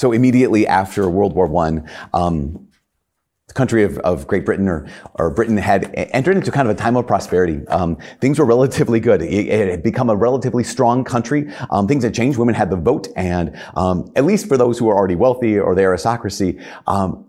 So 0.00 0.12
immediately 0.12 0.66
after 0.66 1.10
World 1.10 1.34
War 1.34 1.46
One, 1.46 1.86
um, 2.14 2.68
the 3.48 3.52
country 3.52 3.84
of, 3.84 3.98
of 3.98 4.26
Great 4.26 4.46
Britain 4.46 4.66
or, 4.66 4.88
or 5.16 5.28
Britain 5.28 5.58
had 5.58 5.92
entered 5.94 6.36
into 6.36 6.50
kind 6.50 6.66
of 6.66 6.74
a 6.74 6.78
time 6.78 6.96
of 6.96 7.06
prosperity. 7.06 7.66
Um, 7.68 7.98
things 8.18 8.38
were 8.38 8.46
relatively 8.46 8.98
good. 8.98 9.20
It, 9.20 9.48
it, 9.48 9.68
had 9.68 9.82
become 9.82 10.08
a 10.08 10.16
relatively 10.16 10.64
strong 10.64 11.04
country. 11.04 11.52
Um, 11.70 11.86
things 11.86 12.02
had 12.02 12.14
changed. 12.14 12.38
Women 12.38 12.54
had 12.54 12.70
the 12.70 12.78
vote, 12.78 13.08
and 13.14 13.54
um, 13.76 14.10
at 14.16 14.24
least 14.24 14.48
for 14.48 14.56
those 14.56 14.78
who 14.78 14.86
were 14.86 14.96
already 14.96 15.16
wealthy 15.16 15.58
or 15.58 15.74
the 15.74 15.82
aristocracy, 15.82 16.58
um, 16.86 17.26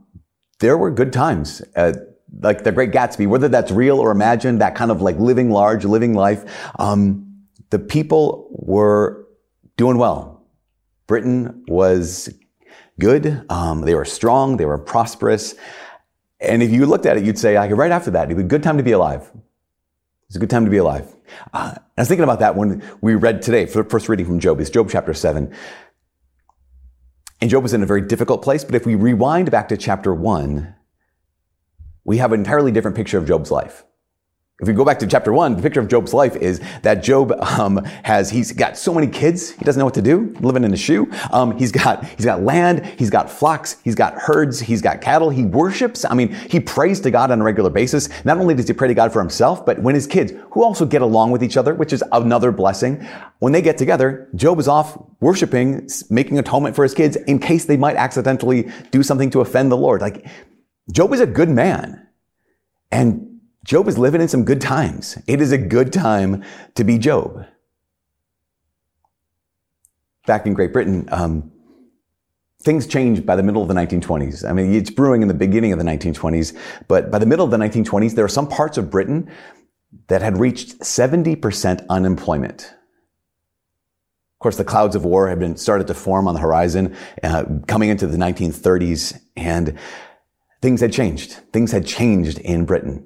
there 0.60 0.78
were 0.78 0.92
good 0.92 1.12
times. 1.12 1.62
Uh, 1.76 1.92
like 2.40 2.64
the 2.64 2.72
Great 2.72 2.92
Gatsby, 2.92 3.28
whether 3.28 3.50
that's 3.50 3.70
real 3.70 4.00
or 4.00 4.12
imagined, 4.12 4.62
that 4.62 4.76
kind 4.76 4.92
of 4.92 5.02
like 5.02 5.18
living 5.20 5.50
large, 5.50 5.84
living 5.84 6.14
life. 6.14 6.46
Um, 6.80 7.44
the 7.70 7.80
people 7.80 8.48
were 8.50 9.28
doing 9.76 9.98
well. 9.98 10.46
Britain 11.08 11.66
was 11.68 12.30
good. 13.02 13.44
Um, 13.50 13.82
they 13.82 13.96
were 13.96 14.06
strong. 14.06 14.58
They 14.58 14.66
were 14.66 14.78
prosperous. 14.78 15.56
And 16.40 16.64
if 16.64 16.72
you 16.72 16.86
looked 16.86 17.06
at 17.06 17.18
it, 17.18 17.24
you'd 17.26 17.40
say, 17.40 17.58
like, 17.58 17.72
right 17.72 17.92
after 17.92 18.12
that, 18.12 18.30
it 18.30 18.36
was 18.36 18.46
a 18.46 18.48
good 18.48 18.64
time 18.64 18.78
to 18.78 18.84
be 18.84 18.92
alive. 18.92 19.30
It's 20.28 20.36
a 20.38 20.40
good 20.40 20.50
time 20.50 20.66
to 20.66 20.72
be 20.72 20.78
alive. 20.78 21.14
Uh, 21.54 21.74
I 21.98 22.02
was 22.02 22.08
thinking 22.08 22.24
about 22.24 22.40
that 22.40 22.56
when 22.56 22.82
we 23.02 23.16
read 23.16 23.42
today, 23.42 23.66
for 23.66 23.84
the 23.84 23.90
first 23.90 24.08
reading 24.08 24.26
from 24.26 24.40
Job, 24.40 24.62
is 24.62 24.70
Job 24.70 24.90
chapter 24.90 25.14
7. 25.14 25.54
And 27.42 27.50
Job 27.50 27.64
was 27.64 27.74
in 27.74 27.82
a 27.82 27.88
very 27.88 28.02
difficult 28.02 28.44
place, 28.44 28.64
but 28.64 28.76
if 28.76 28.86
we 28.86 28.96
rewind 28.96 29.50
back 29.50 29.68
to 29.70 29.78
chapter 29.78 30.14
1, 30.14 30.74
we 32.04 32.18
have 32.18 32.32
an 32.32 32.40
entirely 32.40 32.72
different 32.72 32.96
picture 32.96 33.18
of 33.18 33.28
Job's 33.28 33.52
life. 33.52 33.84
If 34.62 34.68
we 34.68 34.76
go 34.76 34.86
back 34.86 35.00
to 35.00 35.08
chapter 35.08 35.34
one, 35.34 35.56
the 35.56 35.62
picture 35.64 35.80
of 35.80 35.88
Job's 35.88 36.14
life 36.14 36.36
is 36.36 36.62
that 36.84 37.02
Job 37.02 37.32
um, 37.32 37.84
has 38.04 38.30
he's 38.30 38.52
got 38.52 38.78
so 38.78 38.94
many 38.94 39.08
kids 39.08 39.50
he 39.50 39.66
doesn't 39.66 39.80
know 39.80 39.86
what 39.86 39.96
to 39.96 40.04
do, 40.04 40.36
living 40.40 40.64
in 40.64 40.72
a 40.72 40.78
shoe. 40.78 41.12
Um, 41.32 41.58
he's 41.58 41.72
got 41.72 42.06
he's 42.06 42.26
got 42.26 42.44
land, 42.44 42.86
he's 43.00 43.10
got 43.10 43.28
flocks, 43.28 43.78
he's 43.84 43.96
got 43.96 44.14
herds, 44.14 44.60
he's 44.60 44.84
got 44.84 45.02
cattle. 45.02 45.32
He 45.32 45.46
worships. 45.46 46.06
I 46.06 46.14
mean, 46.14 46.32
he 46.32 46.60
prays 46.60 47.00
to 47.00 47.10
God 47.10 47.32
on 47.32 47.42
a 47.42 47.44
regular 47.44 47.72
basis. 47.72 48.08
Not 48.24 48.38
only 48.38 48.54
does 48.54 48.68
he 48.68 48.74
pray 48.74 48.88
to 48.88 48.94
God 48.94 49.12
for 49.12 49.20
himself, 49.20 49.66
but 49.66 49.80
when 49.80 49.96
his 49.96 50.06
kids, 50.06 50.32
who 50.52 50.64
also 50.64 50.86
get 50.86 51.02
along 51.02 51.32
with 51.32 51.44
each 51.44 51.58
other, 51.58 51.74
which 51.74 51.92
is 51.92 52.04
another 52.12 52.52
blessing, 52.52 53.04
when 53.40 53.54
they 53.54 53.64
get 53.64 53.80
together, 53.80 54.30
Job 54.36 54.60
is 54.60 54.68
off 54.68 54.96
worshiping, 55.22 55.90
making 56.12 56.38
atonement 56.38 56.76
for 56.76 56.84
his 56.84 56.94
kids 56.94 57.16
in 57.16 57.40
case 57.40 57.66
they 57.66 57.78
might 57.78 57.96
accidentally 57.96 58.72
do 58.92 59.02
something 59.02 59.32
to 59.32 59.42
offend 59.42 59.72
the 59.72 59.78
Lord. 59.78 60.02
Like 60.02 60.28
Job 60.92 61.14
is 61.14 61.20
a 61.20 61.26
good 61.26 61.50
man, 61.50 62.08
and 62.92 63.31
Job 63.64 63.88
is 63.88 63.98
living 63.98 64.22
in 64.22 64.28
some 64.28 64.44
good 64.44 64.60
times. 64.60 65.18
It 65.28 65.40
is 65.40 65.52
a 65.52 65.58
good 65.58 65.94
time 65.94 66.44
to 66.76 66.84
be 66.84 66.98
Job. 66.98 67.46
Back 70.26 70.46
in 70.46 70.54
Great 70.54 70.74
Britain, 70.74 71.08
um, 71.12 71.52
things 72.64 72.88
changed 72.88 73.26
by 73.26 73.36
the 73.36 73.44
middle 73.44 73.62
of 73.62 73.68
the 73.68 73.74
1920s. 73.74 74.48
I 74.48 74.54
mean, 74.54 74.74
it's 74.74 74.90
brewing 74.90 75.22
in 75.22 75.28
the 75.28 75.34
beginning 75.34 75.74
of 75.74 75.80
the 75.80 75.86
1920s, 75.86 76.58
but 76.88 77.12
by 77.12 77.20
the 77.20 77.26
middle 77.26 77.46
of 77.46 77.52
the 77.52 77.58
1920s, 77.58 78.16
there 78.16 78.26
are 78.26 78.30
some 78.30 78.48
parts 78.48 78.78
of 78.78 78.90
Britain 78.90 79.32
that 80.08 80.22
had 80.22 80.40
reached 80.40 80.80
70% 80.80 81.86
unemployment. 81.90 82.64
Of 82.64 84.40
course, 84.40 84.58
the 84.58 84.64
clouds 84.64 84.96
of 84.96 85.06
war 85.06 85.30
had 85.30 85.40
been 85.40 85.56
started 85.56 85.86
to 85.88 85.94
form 85.94 86.28
on 86.28 86.34
the 86.34 86.40
horizon, 86.40 86.96
uh, 87.22 87.46
coming 87.68 87.90
into 87.90 88.08
the 88.08 88.18
1930s, 88.18 89.20
and 89.36 89.78
things 90.62 90.82
had 90.82 90.92
changed. 90.92 91.34
Things 91.54 91.72
had 91.72 91.86
changed 91.86 92.40
in 92.40 92.66
Britain 92.66 93.06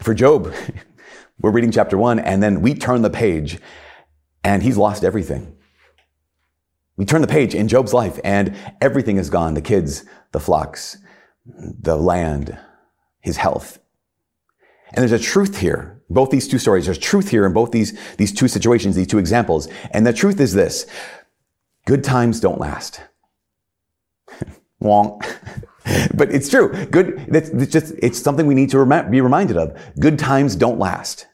for 0.00 0.14
Job, 0.14 0.52
we're 1.40 1.50
reading 1.50 1.70
chapter 1.70 1.98
one, 1.98 2.18
and 2.18 2.42
then 2.42 2.60
we 2.60 2.74
turn 2.74 3.02
the 3.02 3.10
page, 3.10 3.58
and 4.44 4.62
he's 4.62 4.76
lost 4.76 5.04
everything. 5.04 5.56
We 6.96 7.04
turn 7.04 7.20
the 7.20 7.28
page 7.28 7.54
in 7.54 7.68
Job's 7.68 7.92
life, 7.92 8.18
and 8.24 8.56
everything 8.80 9.18
is 9.18 9.30
gone 9.30 9.54
the 9.54 9.60
kids, 9.60 10.04
the 10.32 10.40
flocks, 10.40 10.96
the 11.44 11.96
land, 11.96 12.58
his 13.20 13.36
health. 13.36 13.78
And 14.92 14.98
there's 14.98 15.12
a 15.12 15.22
truth 15.22 15.58
here. 15.58 16.02
Both 16.08 16.30
these 16.30 16.48
two 16.48 16.58
stories, 16.58 16.84
there's 16.84 16.98
truth 16.98 17.30
here 17.30 17.44
in 17.44 17.52
both 17.52 17.72
these, 17.72 17.98
these 18.16 18.32
two 18.32 18.48
situations, 18.48 18.94
these 18.94 19.08
two 19.08 19.18
examples. 19.18 19.68
And 19.90 20.06
the 20.06 20.12
truth 20.12 20.40
is 20.40 20.54
this 20.54 20.86
good 21.84 22.04
times 22.04 22.40
don't 22.40 22.60
last. 22.60 23.00
Wonk. 24.82 25.24
but 26.14 26.30
it's 26.32 26.48
true. 26.48 26.72
Good. 26.86 27.24
It's 27.28 27.72
just, 27.72 27.94
it's 27.98 28.20
something 28.20 28.46
we 28.46 28.54
need 28.54 28.70
to 28.70 28.78
rem- 28.82 29.10
be 29.10 29.20
reminded 29.20 29.56
of. 29.56 29.76
Good 29.98 30.18
times 30.18 30.56
don't 30.56 30.78
last. 30.78 31.26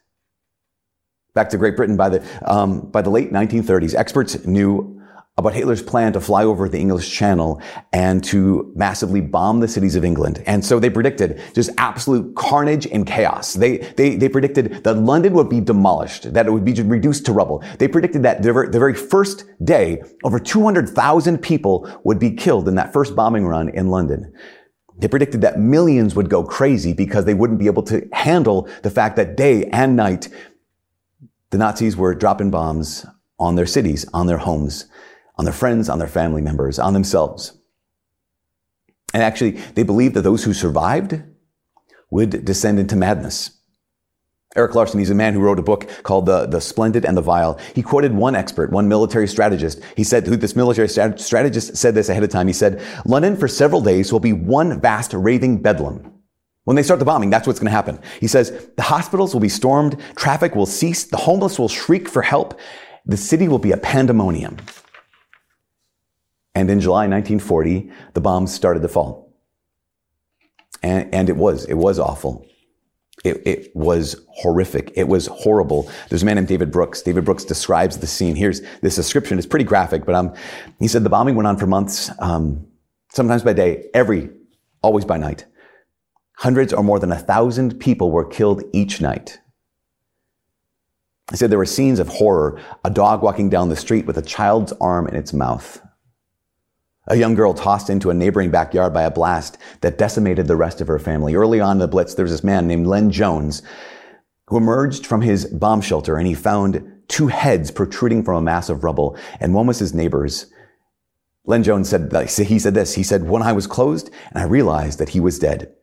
Back 1.34 1.48
to 1.50 1.58
Great 1.58 1.76
Britain 1.76 1.96
by 1.96 2.10
the, 2.10 2.26
um, 2.44 2.90
by 2.90 3.00
the 3.00 3.10
late 3.10 3.32
1930s, 3.32 3.94
experts 3.94 4.44
knew 4.46 5.01
about 5.42 5.54
Hitler's 5.54 5.82
plan 5.82 6.12
to 6.12 6.20
fly 6.20 6.44
over 6.44 6.68
the 6.68 6.78
English 6.78 7.12
Channel 7.12 7.60
and 7.92 8.22
to 8.24 8.72
massively 8.74 9.20
bomb 9.20 9.60
the 9.60 9.68
cities 9.68 9.96
of 9.96 10.04
England. 10.04 10.42
And 10.46 10.64
so 10.64 10.78
they 10.78 10.88
predicted 10.88 11.40
just 11.54 11.70
absolute 11.78 12.34
carnage 12.36 12.86
and 12.86 13.06
chaos. 13.06 13.54
They, 13.54 13.78
they, 13.78 14.16
they 14.16 14.28
predicted 14.28 14.84
that 14.84 14.94
London 14.94 15.34
would 15.34 15.48
be 15.48 15.60
demolished, 15.60 16.32
that 16.32 16.46
it 16.46 16.50
would 16.50 16.64
be 16.64 16.72
reduced 16.82 17.26
to 17.26 17.32
rubble. 17.32 17.62
They 17.78 17.88
predicted 17.88 18.22
that 18.22 18.42
the, 18.42 18.52
very 18.52 18.94
first 18.94 19.44
day, 19.64 20.02
over 20.24 20.38
200,000 20.38 21.38
people 21.38 21.90
would 22.04 22.18
be 22.18 22.30
killed 22.30 22.68
in 22.68 22.76
that 22.76 22.92
first 22.92 23.16
bombing 23.16 23.44
run 23.44 23.68
in 23.68 23.88
London. 23.88 24.32
They 24.96 25.08
predicted 25.08 25.40
that 25.40 25.58
millions 25.58 26.14
would 26.14 26.30
go 26.30 26.44
crazy 26.44 26.92
because 26.92 27.24
they 27.24 27.34
wouldn't 27.34 27.58
be 27.58 27.66
able 27.66 27.82
to 27.84 28.08
handle 28.12 28.68
the 28.82 28.90
fact 28.90 29.16
that 29.16 29.36
day 29.36 29.64
and 29.66 29.96
night 29.96 30.28
the 31.50 31.58
Nazis 31.58 31.96
were 31.96 32.14
dropping 32.14 32.50
bombs 32.50 33.04
on 33.38 33.56
their 33.56 33.66
cities, 33.66 34.06
on 34.14 34.26
their 34.26 34.38
homes 34.38 34.86
on 35.36 35.44
their 35.44 35.54
friends, 35.54 35.88
on 35.88 35.98
their 35.98 36.08
family 36.08 36.42
members, 36.42 36.78
on 36.78 36.92
themselves. 36.92 37.58
And 39.14 39.22
actually, 39.22 39.52
they 39.74 39.82
believed 39.82 40.14
that 40.14 40.22
those 40.22 40.44
who 40.44 40.54
survived 40.54 41.22
would 42.10 42.44
descend 42.44 42.78
into 42.78 42.96
madness. 42.96 43.58
Erik 44.54 44.74
Larson, 44.74 44.98
he's 44.98 45.10
a 45.10 45.14
man 45.14 45.32
who 45.32 45.40
wrote 45.40 45.58
a 45.58 45.62
book 45.62 45.88
called 46.02 46.26
the, 46.26 46.44
the 46.44 46.60
Splendid 46.60 47.06
and 47.06 47.16
the 47.16 47.22
Vile. 47.22 47.58
He 47.74 47.82
quoted 47.82 48.12
one 48.12 48.34
expert, 48.34 48.70
one 48.70 48.86
military 48.86 49.26
strategist. 49.26 49.82
He 49.96 50.04
said, 50.04 50.26
this 50.26 50.54
military 50.54 50.88
strategist 50.88 51.76
said 51.76 51.94
this 51.94 52.10
ahead 52.10 52.22
of 52.22 52.28
time. 52.28 52.46
He 52.46 52.52
said, 52.52 52.82
London 53.06 53.36
for 53.36 53.48
several 53.48 53.80
days 53.80 54.12
will 54.12 54.20
be 54.20 54.34
one 54.34 54.78
vast 54.78 55.14
raving 55.14 55.62
bedlam. 55.62 56.12
When 56.64 56.76
they 56.76 56.82
start 56.82 56.98
the 56.98 57.06
bombing, 57.06 57.30
that's 57.30 57.46
what's 57.46 57.58
going 57.58 57.70
to 57.70 57.74
happen. 57.74 57.98
He 58.20 58.26
says, 58.26 58.68
the 58.76 58.82
hospitals 58.82 59.32
will 59.32 59.40
be 59.40 59.48
stormed, 59.48 59.98
traffic 60.16 60.54
will 60.54 60.66
cease, 60.66 61.04
the 61.04 61.16
homeless 61.16 61.58
will 61.58 61.68
shriek 61.68 62.08
for 62.08 62.22
help, 62.22 62.60
the 63.06 63.16
city 63.16 63.48
will 63.48 63.58
be 63.58 63.72
a 63.72 63.76
pandemonium. 63.76 64.58
And 66.54 66.70
in 66.70 66.80
July 66.80 67.06
1940, 67.08 67.90
the 68.14 68.20
bombs 68.20 68.52
started 68.52 68.82
to 68.82 68.88
fall. 68.88 69.32
And, 70.82 71.12
and 71.14 71.28
it 71.28 71.36
was, 71.36 71.64
it 71.64 71.74
was 71.74 71.98
awful. 71.98 72.46
It, 73.24 73.42
it, 73.46 73.76
was 73.76 74.16
horrific. 74.28 74.92
It 74.96 75.06
was 75.06 75.28
horrible. 75.28 75.88
There's 76.08 76.22
a 76.22 76.26
man 76.26 76.36
named 76.36 76.48
David 76.48 76.72
Brooks. 76.72 77.02
David 77.02 77.24
Brooks 77.24 77.44
describes 77.44 77.98
the 77.98 78.06
scene. 78.06 78.34
Here's 78.34 78.62
this 78.80 78.96
description. 78.96 79.38
It's 79.38 79.46
pretty 79.46 79.64
graphic, 79.64 80.04
but 80.04 80.16
um, 80.16 80.34
he 80.80 80.88
said 80.88 81.04
the 81.04 81.10
bombing 81.10 81.36
went 81.36 81.46
on 81.46 81.56
for 81.56 81.66
months, 81.66 82.10
um, 82.18 82.66
sometimes 83.12 83.42
by 83.42 83.52
day, 83.52 83.88
every, 83.94 84.28
always 84.82 85.04
by 85.04 85.18
night. 85.18 85.46
Hundreds 86.38 86.72
or 86.72 86.82
more 86.82 86.98
than 86.98 87.12
a 87.12 87.18
thousand 87.18 87.78
people 87.78 88.10
were 88.10 88.24
killed 88.24 88.64
each 88.72 89.00
night. 89.00 89.38
He 91.30 91.36
said 91.36 91.50
there 91.50 91.58
were 91.58 91.66
scenes 91.66 92.00
of 92.00 92.08
horror, 92.08 92.60
a 92.84 92.90
dog 92.90 93.22
walking 93.22 93.48
down 93.48 93.68
the 93.68 93.76
street 93.76 94.06
with 94.06 94.18
a 94.18 94.22
child's 94.22 94.72
arm 94.80 95.06
in 95.06 95.14
its 95.14 95.32
mouth. 95.32 95.80
A 97.08 97.16
young 97.16 97.34
girl 97.34 97.52
tossed 97.52 97.90
into 97.90 98.10
a 98.10 98.14
neighboring 98.14 98.50
backyard 98.50 98.94
by 98.94 99.02
a 99.02 99.10
blast 99.10 99.58
that 99.80 99.98
decimated 99.98 100.46
the 100.46 100.56
rest 100.56 100.80
of 100.80 100.86
her 100.86 101.00
family. 101.00 101.34
Early 101.34 101.60
on 101.60 101.72
in 101.72 101.78
the 101.78 101.88
Blitz, 101.88 102.14
there 102.14 102.24
was 102.24 102.32
this 102.32 102.44
man 102.44 102.68
named 102.68 102.86
Len 102.86 103.10
Jones 103.10 103.62
who 104.46 104.56
emerged 104.56 105.06
from 105.06 105.22
his 105.22 105.46
bomb 105.46 105.80
shelter 105.80 106.16
and 106.16 106.26
he 106.26 106.34
found 106.34 106.86
two 107.08 107.26
heads 107.26 107.70
protruding 107.70 108.22
from 108.22 108.36
a 108.36 108.42
mass 108.42 108.68
of 108.68 108.84
rubble, 108.84 109.16
and 109.40 109.52
one 109.52 109.66
was 109.66 109.78
his 109.78 109.94
neighbor's. 109.94 110.46
Len 111.44 111.64
Jones 111.64 111.88
said, 111.88 112.12
he 112.28 112.58
said 112.58 112.74
this, 112.74 112.94
he 112.94 113.02
said, 113.02 113.24
one 113.24 113.42
eye 113.42 113.52
was 113.52 113.66
closed 113.66 114.10
and 114.30 114.38
I 114.38 114.46
realized 114.46 115.00
that 115.00 115.08
he 115.08 115.18
was 115.18 115.40
dead. 115.40 115.74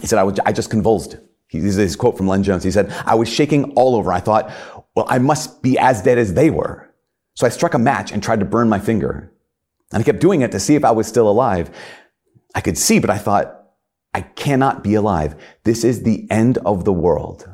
He 0.00 0.06
said, 0.06 0.18
I, 0.18 0.24
was, 0.24 0.38
I 0.44 0.52
just 0.52 0.70
convulsed. 0.70 1.16
This 1.50 1.64
is 1.64 1.76
his 1.76 1.96
quote 1.96 2.18
from 2.18 2.28
Len 2.28 2.42
Jones. 2.42 2.64
He 2.64 2.70
said, 2.70 2.94
I 3.06 3.14
was 3.14 3.28
shaking 3.28 3.72
all 3.72 3.96
over. 3.96 4.12
I 4.12 4.20
thought, 4.20 4.52
well, 4.94 5.06
I 5.08 5.18
must 5.18 5.62
be 5.62 5.78
as 5.78 6.02
dead 6.02 6.18
as 6.18 6.34
they 6.34 6.50
were. 6.50 6.92
So 7.34 7.46
I 7.46 7.50
struck 7.50 7.72
a 7.72 7.78
match 7.78 8.12
and 8.12 8.22
tried 8.22 8.40
to 8.40 8.46
burn 8.46 8.68
my 8.68 8.78
finger. 8.78 9.31
And 9.92 10.00
I 10.00 10.04
kept 10.04 10.20
doing 10.20 10.40
it 10.40 10.52
to 10.52 10.60
see 10.60 10.74
if 10.74 10.84
I 10.84 10.90
was 10.90 11.06
still 11.06 11.28
alive. 11.28 11.70
I 12.54 12.60
could 12.60 12.78
see, 12.78 12.98
but 12.98 13.10
I 13.10 13.18
thought, 13.18 13.62
I 14.14 14.22
cannot 14.22 14.82
be 14.82 14.94
alive. 14.94 15.36
This 15.64 15.84
is 15.84 16.02
the 16.02 16.26
end 16.30 16.58
of 16.58 16.84
the 16.84 16.92
world. 16.92 17.48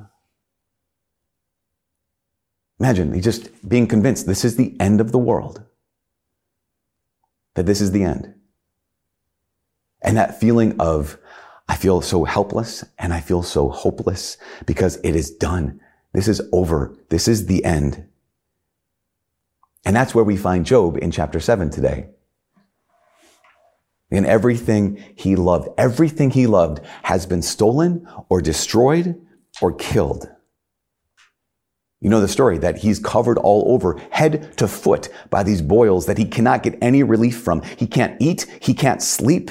Imagine 2.81 3.13
he 3.13 3.21
just 3.21 3.69
being 3.69 3.87
convinced 3.87 4.27
this 4.27 4.45
is 4.45 4.57
the 4.57 4.77
end 4.81 5.01
of 5.01 5.13
the 5.13 5.19
world. 5.19 5.65
That 7.55 7.67
this 7.67 7.81
is 7.81 7.91
the 7.91 8.05
end. 8.05 8.35
And 10.01 10.17
that 10.17 10.39
feeling 10.39 10.79
of, 10.81 11.19
I 11.69 11.77
feel 11.77 12.01
so 12.01 12.25
helpless 12.25 12.85
and 12.99 13.13
I 13.13 13.21
feel 13.21 13.43
so 13.43 13.69
hopeless 13.69 14.37
because 14.65 14.97
it 15.03 15.17
is 15.17 15.31
done. 15.31 15.81
This 16.13 16.29
is 16.29 16.41
over. 16.53 16.97
This 17.09 17.27
is 17.27 17.47
the 17.47 17.65
end. 17.65 18.07
And 19.85 19.95
that's 19.95 20.15
where 20.15 20.25
we 20.25 20.37
find 20.37 20.65
Job 20.65 20.97
in 20.97 21.11
chapter 21.11 21.41
7 21.41 21.71
today. 21.71 22.11
And 24.11 24.27
everything 24.27 25.05
he 25.17 25.37
loved, 25.37 25.69
everything 25.77 26.31
he 26.31 26.47
loved 26.47 26.81
has 27.03 27.27
been 27.27 27.43
stolen 27.43 28.09
or 28.29 28.41
destroyed 28.41 29.21
or 29.61 29.73
killed. 29.73 30.29
You 32.01 32.11
know 32.11 32.21
the 32.21 32.29
story 32.29 32.59
that 32.59 32.79
he's 32.79 33.01
covered 33.01 33.39
all 33.39 33.65
over, 33.73 34.01
head 34.11 34.57
to 34.59 34.69
foot, 34.69 35.09
by 35.31 35.43
these 35.43 35.61
boils 35.61 36.07
that 36.07 36.17
he 36.17 36.25
cannot 36.25 36.63
get 36.63 36.79
any 36.81 37.03
relief 37.03 37.41
from. 37.41 37.63
He 37.77 37.87
can't 37.87 38.17
eat. 38.21 38.47
He 38.61 38.73
can't 38.73 39.03
sleep. 39.03 39.51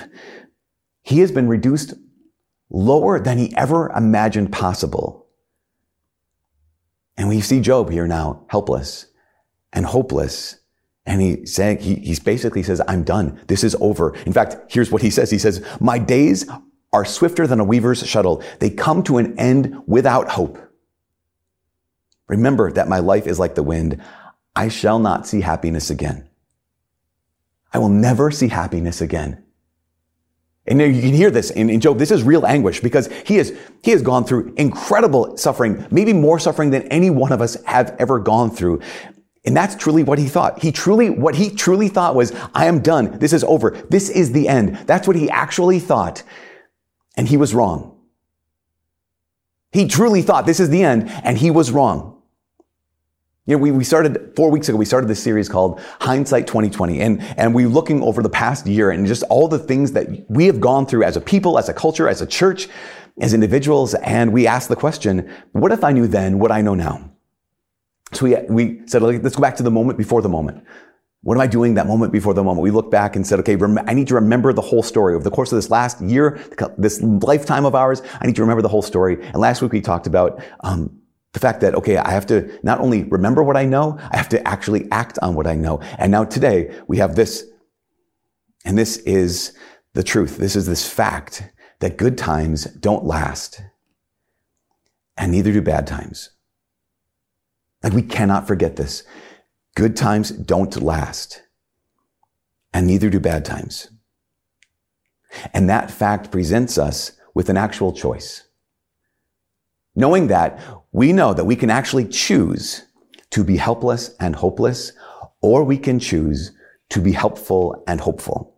He 1.03 1.19
has 1.19 1.31
been 1.31 1.47
reduced 1.47 1.93
lower 2.69 3.19
than 3.19 3.37
he 3.37 3.55
ever 3.55 3.89
imagined 3.89 4.53
possible. 4.53 5.27
And 7.17 7.27
we 7.27 7.41
see 7.41 7.59
Job 7.59 7.89
here 7.89 8.07
now, 8.07 8.45
helpless 8.49 9.07
and 9.73 9.85
hopeless. 9.85 10.59
And 11.07 11.21
he 11.21 11.45
saying, 11.45 11.79
he, 11.79 11.95
he's 11.95 12.19
basically 12.19 12.61
says, 12.61 12.81
I'm 12.87 13.03
done. 13.03 13.39
This 13.47 13.63
is 13.63 13.75
over. 13.79 14.13
In 14.25 14.33
fact, 14.33 14.57
here's 14.71 14.91
what 14.91 15.01
he 15.01 15.09
says. 15.09 15.31
He 15.31 15.37
says, 15.39 15.65
my 15.79 15.97
days 15.97 16.45
are 16.91 17.05
swifter 17.05 17.47
than 17.47 17.61
a 17.61 17.63
weaver's 17.63 18.05
shuttle. 18.05 18.43
They 18.59 18.69
come 18.69 19.01
to 19.03 19.17
an 19.17 19.39
end 19.39 19.81
without 19.87 20.29
hope. 20.29 20.59
Remember 22.27 22.71
that 22.73 22.89
my 22.89 22.99
life 22.99 23.25
is 23.25 23.39
like 23.39 23.55
the 23.55 23.63
wind. 23.63 24.03
I 24.53 24.67
shall 24.67 24.99
not 24.99 25.25
see 25.25 25.39
happiness 25.39 25.89
again. 25.89 26.27
I 27.71 27.79
will 27.79 27.89
never 27.89 28.29
see 28.29 28.49
happiness 28.49 28.99
again. 28.99 29.43
And 30.65 30.81
you 30.81 31.01
can 31.01 31.13
hear 31.13 31.31
this 31.31 31.51
in, 31.51 31.69
in, 31.69 31.79
Job. 31.79 31.97
This 31.97 32.11
is 32.11 32.23
real 32.23 32.45
anguish 32.45 32.81
because 32.81 33.07
he 33.25 33.37
has, 33.37 33.57
he 33.81 33.91
has 33.91 34.01
gone 34.01 34.25
through 34.25 34.53
incredible 34.57 35.37
suffering, 35.37 35.87
maybe 35.89 36.11
more 36.11 36.39
suffering 36.39 36.71
than 36.71 36.83
any 36.89 37.09
one 37.09 37.31
of 37.31 37.41
us 37.41 37.55
have 37.63 37.95
ever 37.99 38.19
gone 38.19 38.51
through. 38.51 38.81
And 39.47 39.55
that's 39.55 39.75
truly 39.75 40.03
what 40.03 40.19
he 40.19 40.27
thought. 40.27 40.61
He 40.61 40.73
truly, 40.73 41.09
what 41.09 41.33
he 41.33 41.49
truly 41.49 41.87
thought 41.87 42.15
was, 42.15 42.33
I 42.53 42.65
am 42.65 42.81
done. 42.81 43.17
This 43.17 43.31
is 43.31 43.45
over. 43.45 43.71
This 43.89 44.09
is 44.09 44.33
the 44.33 44.49
end. 44.49 44.75
That's 44.87 45.07
what 45.07 45.15
he 45.15 45.29
actually 45.29 45.79
thought. 45.79 46.21
And 47.15 47.29
he 47.29 47.37
was 47.37 47.53
wrong. 47.53 47.97
He 49.71 49.87
truly 49.87 50.21
thought 50.21 50.45
this 50.45 50.59
is 50.59 50.69
the 50.69 50.83
end 50.83 51.09
and 51.23 51.37
he 51.37 51.49
was 51.49 51.71
wrong. 51.71 52.21
You 53.45 53.55
know, 53.55 53.63
we, 53.63 53.71
we 53.71 53.85
started 53.85 54.33
four 54.35 54.51
weeks 54.51 54.67
ago, 54.67 54.77
we 54.77 54.83
started 54.83 55.07
this 55.07 55.23
series 55.23 55.47
called 55.47 55.79
Hindsight 56.01 56.45
2020. 56.45 56.99
And, 56.99 57.21
and 57.37 57.55
we're 57.55 57.69
looking 57.69 58.03
over 58.03 58.21
the 58.21 58.29
past 58.29 58.67
year 58.67 58.91
and 58.91 59.07
just 59.07 59.23
all 59.29 59.47
the 59.47 59.59
things 59.59 59.93
that 59.93 60.25
we 60.27 60.47
have 60.47 60.59
gone 60.59 60.85
through 60.85 61.03
as 61.03 61.15
a 61.15 61.21
people, 61.21 61.57
as 61.57 61.69
a 61.69 61.73
culture, 61.73 62.09
as 62.09 62.21
a 62.21 62.27
church, 62.27 62.67
as 63.21 63.33
individuals. 63.33 63.93
And 63.93 64.33
we 64.33 64.45
asked 64.45 64.67
the 64.67 64.75
question, 64.75 65.31
what 65.53 65.71
if 65.71 65.85
I 65.85 65.93
knew 65.93 66.05
then 66.05 66.37
what 66.37 66.51
I 66.51 66.59
know 66.59 66.75
now? 66.75 67.11
So 68.13 68.25
we, 68.25 68.35
we 68.49 68.87
said, 68.87 69.01
let's 69.01 69.35
go 69.35 69.41
back 69.41 69.57
to 69.57 69.63
the 69.63 69.71
moment 69.71 69.97
before 69.97 70.21
the 70.21 70.29
moment. 70.29 70.63
What 71.23 71.35
am 71.35 71.41
I 71.41 71.47
doing 71.47 71.73
that 71.73 71.87
moment 71.87 72.13
before 72.13 72.33
the 72.33 72.43
moment? 72.43 72.63
We 72.63 72.71
looked 72.71 72.91
back 72.91 73.15
and 73.15 73.27
said, 73.27 73.39
okay, 73.39 73.55
rem- 73.57 73.79
I 73.85 73.93
need 73.93 74.07
to 74.07 74.15
remember 74.15 74.53
the 74.53 74.61
whole 74.61 74.83
story. 74.83 75.13
Over 75.13 75.23
the 75.23 75.31
course 75.31 75.51
of 75.51 75.57
this 75.57 75.69
last 75.69 75.99
year, 75.99 76.39
this 76.77 77.01
lifetime 77.01 77.65
of 77.65 77.75
ours, 77.75 78.01
I 78.21 78.27
need 78.27 78.35
to 78.37 78.41
remember 78.41 78.61
the 78.61 78.69
whole 78.69 78.81
story. 78.81 79.21
And 79.21 79.35
last 79.35 79.61
week 79.61 79.73
we 79.73 79.81
talked 79.81 80.07
about 80.07 80.41
um, 80.61 81.01
the 81.33 81.39
fact 81.39 81.59
that, 81.61 81.75
okay, 81.75 81.97
I 81.97 82.11
have 82.11 82.25
to 82.27 82.57
not 82.63 82.79
only 82.79 83.03
remember 83.03 83.43
what 83.43 83.57
I 83.57 83.65
know, 83.65 83.97
I 83.99 84.15
have 84.15 84.29
to 84.29 84.47
actually 84.47 84.89
act 84.91 85.19
on 85.21 85.35
what 85.35 85.47
I 85.47 85.55
know. 85.55 85.79
And 85.97 86.11
now 86.11 86.23
today 86.23 86.73
we 86.87 86.97
have 86.97 87.15
this, 87.15 87.43
and 88.63 88.77
this 88.77 88.97
is 88.97 89.57
the 89.93 90.03
truth. 90.03 90.37
This 90.37 90.55
is 90.55 90.65
this 90.65 90.89
fact 90.89 91.51
that 91.79 91.97
good 91.97 92.17
times 92.17 92.65
don't 92.65 93.03
last, 93.03 93.61
and 95.17 95.31
neither 95.31 95.51
do 95.51 95.61
bad 95.61 95.87
times. 95.87 96.29
Like 97.87 97.95
we 97.95 98.01
cannot 98.01 98.45
forget 98.45 98.75
this. 98.75 99.03
Good 99.73 99.95
times 99.95 100.31
don't 100.31 100.83
last, 100.83 101.41
and 102.73 102.85
neither 102.85 103.09
do 103.09 103.17
bad 103.17 103.45
times. 103.45 103.87
And 105.53 105.69
that 105.69 105.89
fact 105.89 106.29
presents 106.29 106.77
us 106.77 107.13
with 107.33 107.47
an 107.47 107.55
actual 107.55 107.93
choice. 107.93 108.43
Knowing 109.95 110.27
that, 110.27 110.59
we 110.91 111.13
know 111.13 111.33
that 111.33 111.45
we 111.45 111.55
can 111.55 111.69
actually 111.69 112.05
choose 112.05 112.83
to 113.29 113.41
be 113.41 113.55
helpless 113.55 114.13
and 114.19 114.35
hopeless, 114.35 114.91
or 115.41 115.63
we 115.63 115.77
can 115.77 115.97
choose 115.97 116.51
to 116.89 116.99
be 116.99 117.13
helpful 117.13 117.85
and 117.87 118.01
hopeful. 118.01 118.53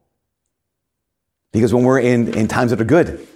Because 1.51 1.71
when 1.71 1.83
we're 1.83 1.99
in, 1.99 2.33
in 2.33 2.47
times 2.47 2.71
that 2.71 2.81
are 2.81 2.83
good, 2.83 3.27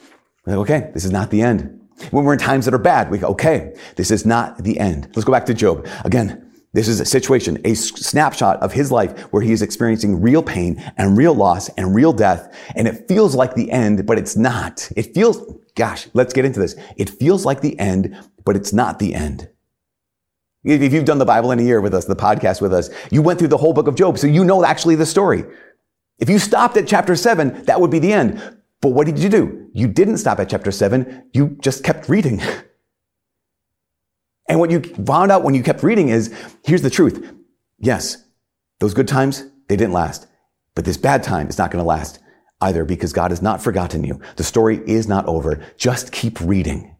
we're 0.43 0.57
like, 0.57 0.71
okay, 0.71 0.89
this 0.95 1.05
is 1.05 1.11
not 1.11 1.29
the 1.29 1.43
end. 1.43 1.82
When 2.11 2.25
we're 2.25 2.33
in 2.33 2.39
times 2.39 2.65
that 2.65 2.73
are 2.73 2.79
bad, 2.79 3.09
we 3.09 3.17
go, 3.17 3.27
okay, 3.29 3.75
this 3.95 4.11
is 4.11 4.25
not 4.25 4.63
the 4.63 4.79
end. 4.79 5.07
Let's 5.15 5.23
go 5.23 5.31
back 5.31 5.45
to 5.47 5.53
Job. 5.53 5.87
Again, 6.03 6.51
this 6.73 6.87
is 6.87 6.99
a 6.99 7.05
situation, 7.05 7.61
a 7.65 7.75
snapshot 7.75 8.61
of 8.61 8.73
his 8.73 8.91
life 8.91 9.17
where 9.31 9.43
he 9.43 9.51
is 9.51 9.61
experiencing 9.61 10.21
real 10.21 10.41
pain 10.41 10.83
and 10.97 11.15
real 11.15 11.35
loss 11.35 11.69
and 11.69 11.93
real 11.93 12.11
death. 12.11 12.55
And 12.75 12.87
it 12.87 13.07
feels 13.07 13.35
like 13.35 13.53
the 13.53 13.69
end, 13.69 14.07
but 14.07 14.17
it's 14.17 14.35
not. 14.35 14.91
It 14.95 15.13
feels, 15.13 15.39
gosh, 15.75 16.07
let's 16.13 16.33
get 16.33 16.45
into 16.45 16.59
this. 16.59 16.75
It 16.97 17.11
feels 17.11 17.45
like 17.45 17.61
the 17.61 17.77
end, 17.79 18.17
but 18.43 18.55
it's 18.55 18.73
not 18.73 18.97
the 18.97 19.13
end. 19.13 19.49
If 20.63 20.93
you've 20.93 21.05
done 21.05 21.19
the 21.19 21.25
Bible 21.25 21.51
in 21.51 21.59
a 21.59 21.63
year 21.63 21.81
with 21.81 21.93
us, 21.93 22.05
the 22.05 22.15
podcast 22.15 22.59
with 22.59 22.73
us, 22.73 22.89
you 23.11 23.21
went 23.21 23.37
through 23.37 23.49
the 23.49 23.57
whole 23.57 23.73
book 23.73 23.87
of 23.87 23.95
Job, 23.95 24.17
so 24.17 24.27
you 24.27 24.43
know 24.43 24.63
actually 24.65 24.95
the 24.95 25.05
story. 25.05 25.43
If 26.19 26.29
you 26.29 26.39
stopped 26.39 26.77
at 26.77 26.87
chapter 26.87 27.15
seven, 27.15 27.63
that 27.65 27.81
would 27.81 27.91
be 27.91 27.99
the 27.99 28.13
end. 28.13 28.41
But 28.83 28.89
what 28.89 29.07
did 29.07 29.17
you 29.17 29.29
do? 29.29 29.69
You 29.73 29.87
didn't 29.87 30.17
stop 30.17 30.41
at 30.41 30.49
chapter 30.49 30.69
seven. 30.69 31.29
You 31.31 31.57
just 31.61 31.85
kept 31.85 32.09
reading. 32.09 32.41
and 34.49 34.59
what 34.59 34.71
you 34.71 34.81
found 34.81 35.31
out 35.31 35.41
when 35.41 35.55
you 35.55 35.63
kept 35.63 35.83
reading 35.83 36.09
is, 36.09 36.35
here's 36.65 36.81
the 36.81 36.89
truth. 36.89 37.33
Yes, 37.79 38.25
those 38.81 38.93
good 38.93 39.07
times, 39.07 39.45
they 39.69 39.77
didn't 39.77 39.93
last. 39.93 40.27
But 40.75 40.83
this 40.83 40.97
bad 40.97 41.23
time 41.23 41.47
is 41.47 41.57
not 41.57 41.71
going 41.71 41.81
to 41.81 41.87
last 41.87 42.19
either 42.59 42.83
because 42.83 43.13
God 43.13 43.31
has 43.31 43.41
not 43.41 43.63
forgotten 43.63 44.03
you. 44.03 44.19
The 44.35 44.43
story 44.43 44.81
is 44.85 45.07
not 45.07 45.25
over. 45.27 45.65
Just 45.77 46.11
keep 46.11 46.41
reading. 46.41 46.92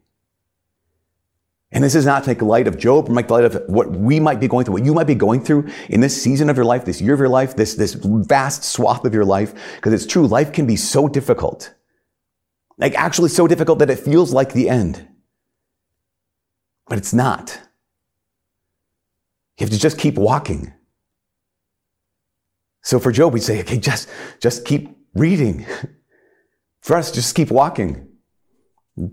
And 1.74 1.82
this 1.82 1.96
is 1.96 2.06
not 2.06 2.22
to 2.22 2.30
make 2.30 2.40
light 2.40 2.68
of 2.68 2.78
Job 2.78 3.08
or 3.08 3.12
make 3.12 3.28
light 3.28 3.44
of 3.44 3.60
what 3.66 3.90
we 3.90 4.20
might 4.20 4.38
be 4.38 4.46
going 4.46 4.64
through, 4.64 4.74
what 4.74 4.84
you 4.84 4.94
might 4.94 5.08
be 5.08 5.16
going 5.16 5.42
through 5.42 5.68
in 5.88 6.00
this 6.00 6.20
season 6.20 6.48
of 6.48 6.56
your 6.56 6.64
life, 6.64 6.84
this 6.84 7.00
year 7.00 7.14
of 7.14 7.18
your 7.18 7.28
life, 7.28 7.56
this, 7.56 7.74
this 7.74 7.94
vast 7.94 8.62
swath 8.62 9.04
of 9.04 9.12
your 9.12 9.24
life. 9.24 9.52
Because 9.74 9.92
it's 9.92 10.06
true, 10.06 10.26
life 10.26 10.52
can 10.52 10.66
be 10.66 10.76
so 10.76 11.08
difficult. 11.08 11.74
Like 12.78 12.94
actually 12.94 13.30
so 13.30 13.48
difficult 13.48 13.80
that 13.80 13.90
it 13.90 13.98
feels 13.98 14.32
like 14.32 14.52
the 14.52 14.68
end. 14.68 15.06
But 16.86 16.98
it's 16.98 17.12
not. 17.12 17.60
You 19.58 19.64
have 19.64 19.70
to 19.70 19.78
just 19.78 19.98
keep 19.98 20.14
walking. 20.14 20.72
So 22.82 23.00
for 23.00 23.10
Job, 23.10 23.32
we'd 23.32 23.42
say, 23.42 23.60
okay, 23.60 23.78
just, 23.78 24.08
just 24.40 24.64
keep 24.64 24.96
reading. 25.14 25.66
For 26.82 26.96
us, 26.96 27.10
just 27.10 27.34
keep 27.34 27.50
walking. 27.50 28.08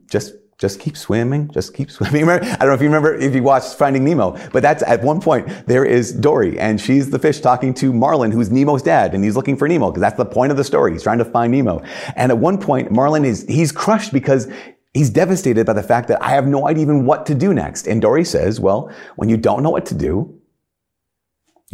Just, 0.10 0.34
just 0.62 0.80
keep 0.80 0.96
swimming. 0.96 1.50
Just 1.50 1.74
keep 1.74 1.90
swimming. 1.98 2.22
Remember, 2.22 2.46
I 2.46 2.58
don't 2.58 2.68
know 2.68 2.74
if 2.74 2.82
you 2.82 2.88
remember 2.88 3.16
if 3.16 3.34
you 3.34 3.42
watched 3.42 3.76
Finding 3.76 4.06
Nemo, 4.06 4.38
but 4.54 4.62
that's 4.62 4.84
at 4.84 5.02
one 5.02 5.20
point 5.20 5.48
there 5.66 5.84
is 5.84 6.14
Dory 6.14 6.60
and 6.60 6.80
she's 6.80 7.10
the 7.10 7.18
fish 7.18 7.40
talking 7.40 7.74
to 7.76 7.92
Marlin, 7.92 8.32
who's 8.32 8.52
Nemo's 8.52 8.84
dad, 8.84 9.16
and 9.16 9.24
he's 9.24 9.36
looking 9.36 9.58
for 9.58 9.68
Nemo 9.68 9.90
because 9.90 10.02
that's 10.02 10.18
the 10.18 10.26
point 10.26 10.52
of 10.52 10.58
the 10.58 10.64
story. 10.64 10.92
He's 10.92 11.04
trying 11.04 11.18
to 11.18 11.26
find 11.26 11.52
Nemo. 11.52 11.82
And 12.16 12.32
at 12.32 12.38
one 12.38 12.60
point, 12.60 12.92
Marlin 12.92 13.26
is 13.26 13.44
he's 13.50 13.72
crushed 13.72 14.14
because 14.14 14.48
he's 14.94 15.10
devastated 15.10 15.66
by 15.66 15.74
the 15.74 15.84
fact 15.84 16.08
that 16.10 16.22
I 16.22 16.30
have 16.30 16.46
no 16.46 16.68
idea 16.68 16.84
even 16.84 17.06
what 17.06 17.26
to 17.26 17.36
do 17.36 17.54
next. 17.54 17.88
And 17.88 18.00
Dory 18.00 18.24
says, 18.24 18.60
"Well, 18.60 18.92
when 19.16 19.30
you 19.30 19.38
don't 19.38 19.64
know 19.64 19.72
what 19.72 19.88
to 19.88 19.96
do, 19.96 20.40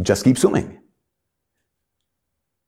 just 0.02 0.24
keep 0.24 0.38
swimming." 0.38 0.77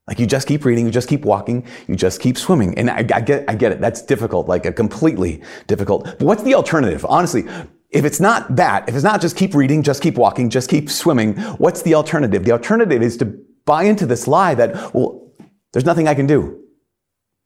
Like 0.09 0.17
you 0.17 0.25
just 0.25 0.47
keep 0.47 0.65
reading, 0.65 0.87
you 0.87 0.91
just 0.91 1.07
keep 1.07 1.23
walking, 1.23 1.67
you 1.87 1.95
just 1.95 2.19
keep 2.19 2.35
swimming. 2.35 2.75
And 2.79 2.89
I, 2.89 3.05
I 3.13 3.21
get, 3.21 3.47
I 3.47 3.53
get 3.53 3.71
it. 3.71 3.79
That's 3.79 4.01
difficult, 4.01 4.47
like 4.47 4.65
a 4.65 4.73
completely 4.73 5.43
difficult. 5.67 6.03
But 6.03 6.21
what's 6.21 6.41
the 6.41 6.55
alternative? 6.55 7.05
Honestly, 7.07 7.43
if 7.91 8.05
it's 8.05 8.19
not 8.19 8.55
that, 8.55 8.89
if 8.89 8.95
it's 8.95 9.03
not 9.03 9.21
just 9.21 9.37
keep 9.37 9.53
reading, 9.53 9.83
just 9.83 10.01
keep 10.01 10.15
walking, 10.15 10.49
just 10.49 10.67
keep 10.67 10.89
swimming, 10.89 11.35
what's 11.59 11.83
the 11.83 11.93
alternative? 11.93 12.43
The 12.43 12.51
alternative 12.51 13.03
is 13.03 13.17
to 13.17 13.25
buy 13.65 13.83
into 13.83 14.07
this 14.07 14.27
lie 14.27 14.55
that, 14.55 14.95
well, 14.95 15.31
there's 15.73 15.85
nothing 15.85 16.07
I 16.07 16.15
can 16.15 16.25
do. 16.25 16.59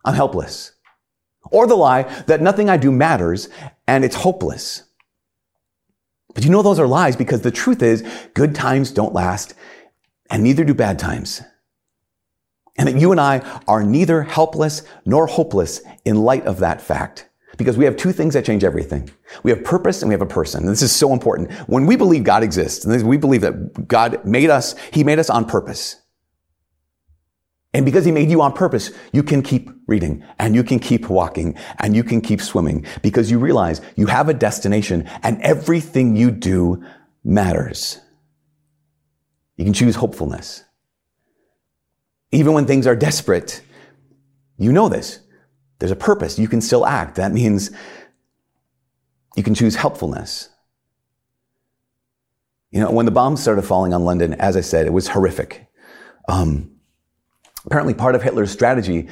I'm 0.05 0.13
helpless. 0.13 0.71
Or 1.51 1.67
the 1.67 1.75
lie 1.75 2.03
that 2.27 2.41
nothing 2.41 2.69
I 2.69 2.77
do 2.77 2.93
matters 2.93 3.49
and 3.89 4.05
it's 4.05 4.15
hopeless. 4.15 4.83
But 6.33 6.45
you 6.45 6.49
know 6.49 6.61
those 6.61 6.79
are 6.79 6.87
lies 6.87 7.17
because 7.17 7.41
the 7.41 7.51
truth 7.51 7.83
is 7.83 8.07
good 8.33 8.55
times 8.55 8.91
don't 8.91 9.13
last 9.13 9.53
and 10.29 10.43
neither 10.43 10.63
do 10.63 10.73
bad 10.73 10.97
times. 10.97 11.41
And 12.75 12.87
that 12.87 12.99
you 12.99 13.11
and 13.11 13.21
I 13.21 13.39
are 13.67 13.83
neither 13.83 14.23
helpless 14.23 14.81
nor 15.05 15.27
hopeless 15.27 15.81
in 16.05 16.15
light 16.15 16.45
of 16.45 16.59
that 16.59 16.81
fact. 16.81 17.29
Because 17.55 17.77
we 17.77 17.85
have 17.85 17.95
two 17.95 18.11
things 18.11 18.33
that 18.33 18.45
change 18.45 18.63
everything. 18.63 19.11
We 19.43 19.51
have 19.51 19.63
purpose 19.63 20.01
and 20.01 20.09
we 20.09 20.13
have 20.13 20.23
a 20.23 20.25
person. 20.25 20.63
And 20.63 20.71
this 20.71 20.81
is 20.81 20.91
so 20.91 21.13
important. 21.13 21.51
When 21.69 21.85
we 21.85 21.95
believe 21.95 22.23
God 22.23 22.41
exists, 22.41 22.83
and 22.83 23.07
we 23.07 23.17
believe 23.17 23.41
that 23.41 23.87
God 23.87 24.25
made 24.25 24.49
us, 24.49 24.75
He 24.91 25.03
made 25.03 25.19
us 25.19 25.29
on 25.29 25.45
purpose. 25.45 26.01
And 27.71 27.85
because 27.85 28.05
He 28.05 28.11
made 28.11 28.31
you 28.31 28.41
on 28.41 28.53
purpose, 28.53 28.91
you 29.11 29.21
can 29.21 29.43
keep 29.43 29.69
reading 29.87 30.23
and 30.39 30.55
you 30.55 30.63
can 30.63 30.79
keep 30.79 31.09
walking 31.09 31.55
and 31.77 31.95
you 31.95 32.03
can 32.03 32.21
keep 32.21 32.41
swimming 32.41 32.87
because 33.03 33.29
you 33.29 33.37
realize 33.37 33.81
you 33.95 34.07
have 34.07 34.29
a 34.29 34.33
destination 34.33 35.07
and 35.21 35.39
everything 35.43 36.15
you 36.15 36.31
do 36.31 36.83
matters. 37.23 37.99
You 39.57 39.65
can 39.65 39.73
choose 39.73 39.95
hopefulness 39.95 40.63
even 42.33 42.53
when 42.53 42.65
things 42.65 42.87
are 42.87 42.95
desperate, 42.95 43.61
You 44.57 44.71
know 44.71 44.89
this. 44.89 45.19
There's 45.79 45.91
a 45.91 45.95
purpose. 45.95 46.39
You 46.39 46.47
can 46.47 46.61
still 46.61 46.85
act. 46.85 47.15
That 47.15 47.33
means 47.33 47.71
you 49.35 49.43
can 49.43 49.55
choose 49.55 49.75
helpfulness. 49.75 50.49
You 52.71 52.79
know, 52.79 52.91
when 52.91 53.05
the 53.05 53.11
bombs 53.11 53.41
started 53.41 53.63
falling 53.63 53.93
on 53.93 54.05
London, 54.05 54.35
as 54.35 54.55
I 54.55 54.61
said, 54.61 54.87
it 54.87 54.93
was 54.93 55.09
horrific. 55.09 55.67
Um, 56.29 56.71
apparently, 57.65 57.93
part 57.93 58.15
of 58.15 58.23
Hitler's 58.23 58.51
strategy 58.51 59.09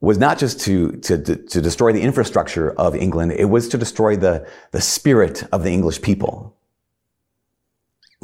was 0.00 0.18
not 0.18 0.38
just 0.38 0.60
to, 0.60 0.92
to, 0.92 1.18
to 1.18 1.60
destroy 1.60 1.92
the 1.92 2.02
infrastructure 2.02 2.72
of 2.72 2.96
England, 2.96 3.32
it 3.32 3.46
was 3.46 3.68
to 3.68 3.78
destroy 3.78 4.16
the, 4.16 4.48
the 4.72 4.80
spirit 4.80 5.44
of 5.52 5.62
the 5.62 5.70
English 5.70 6.02
people. 6.02 6.57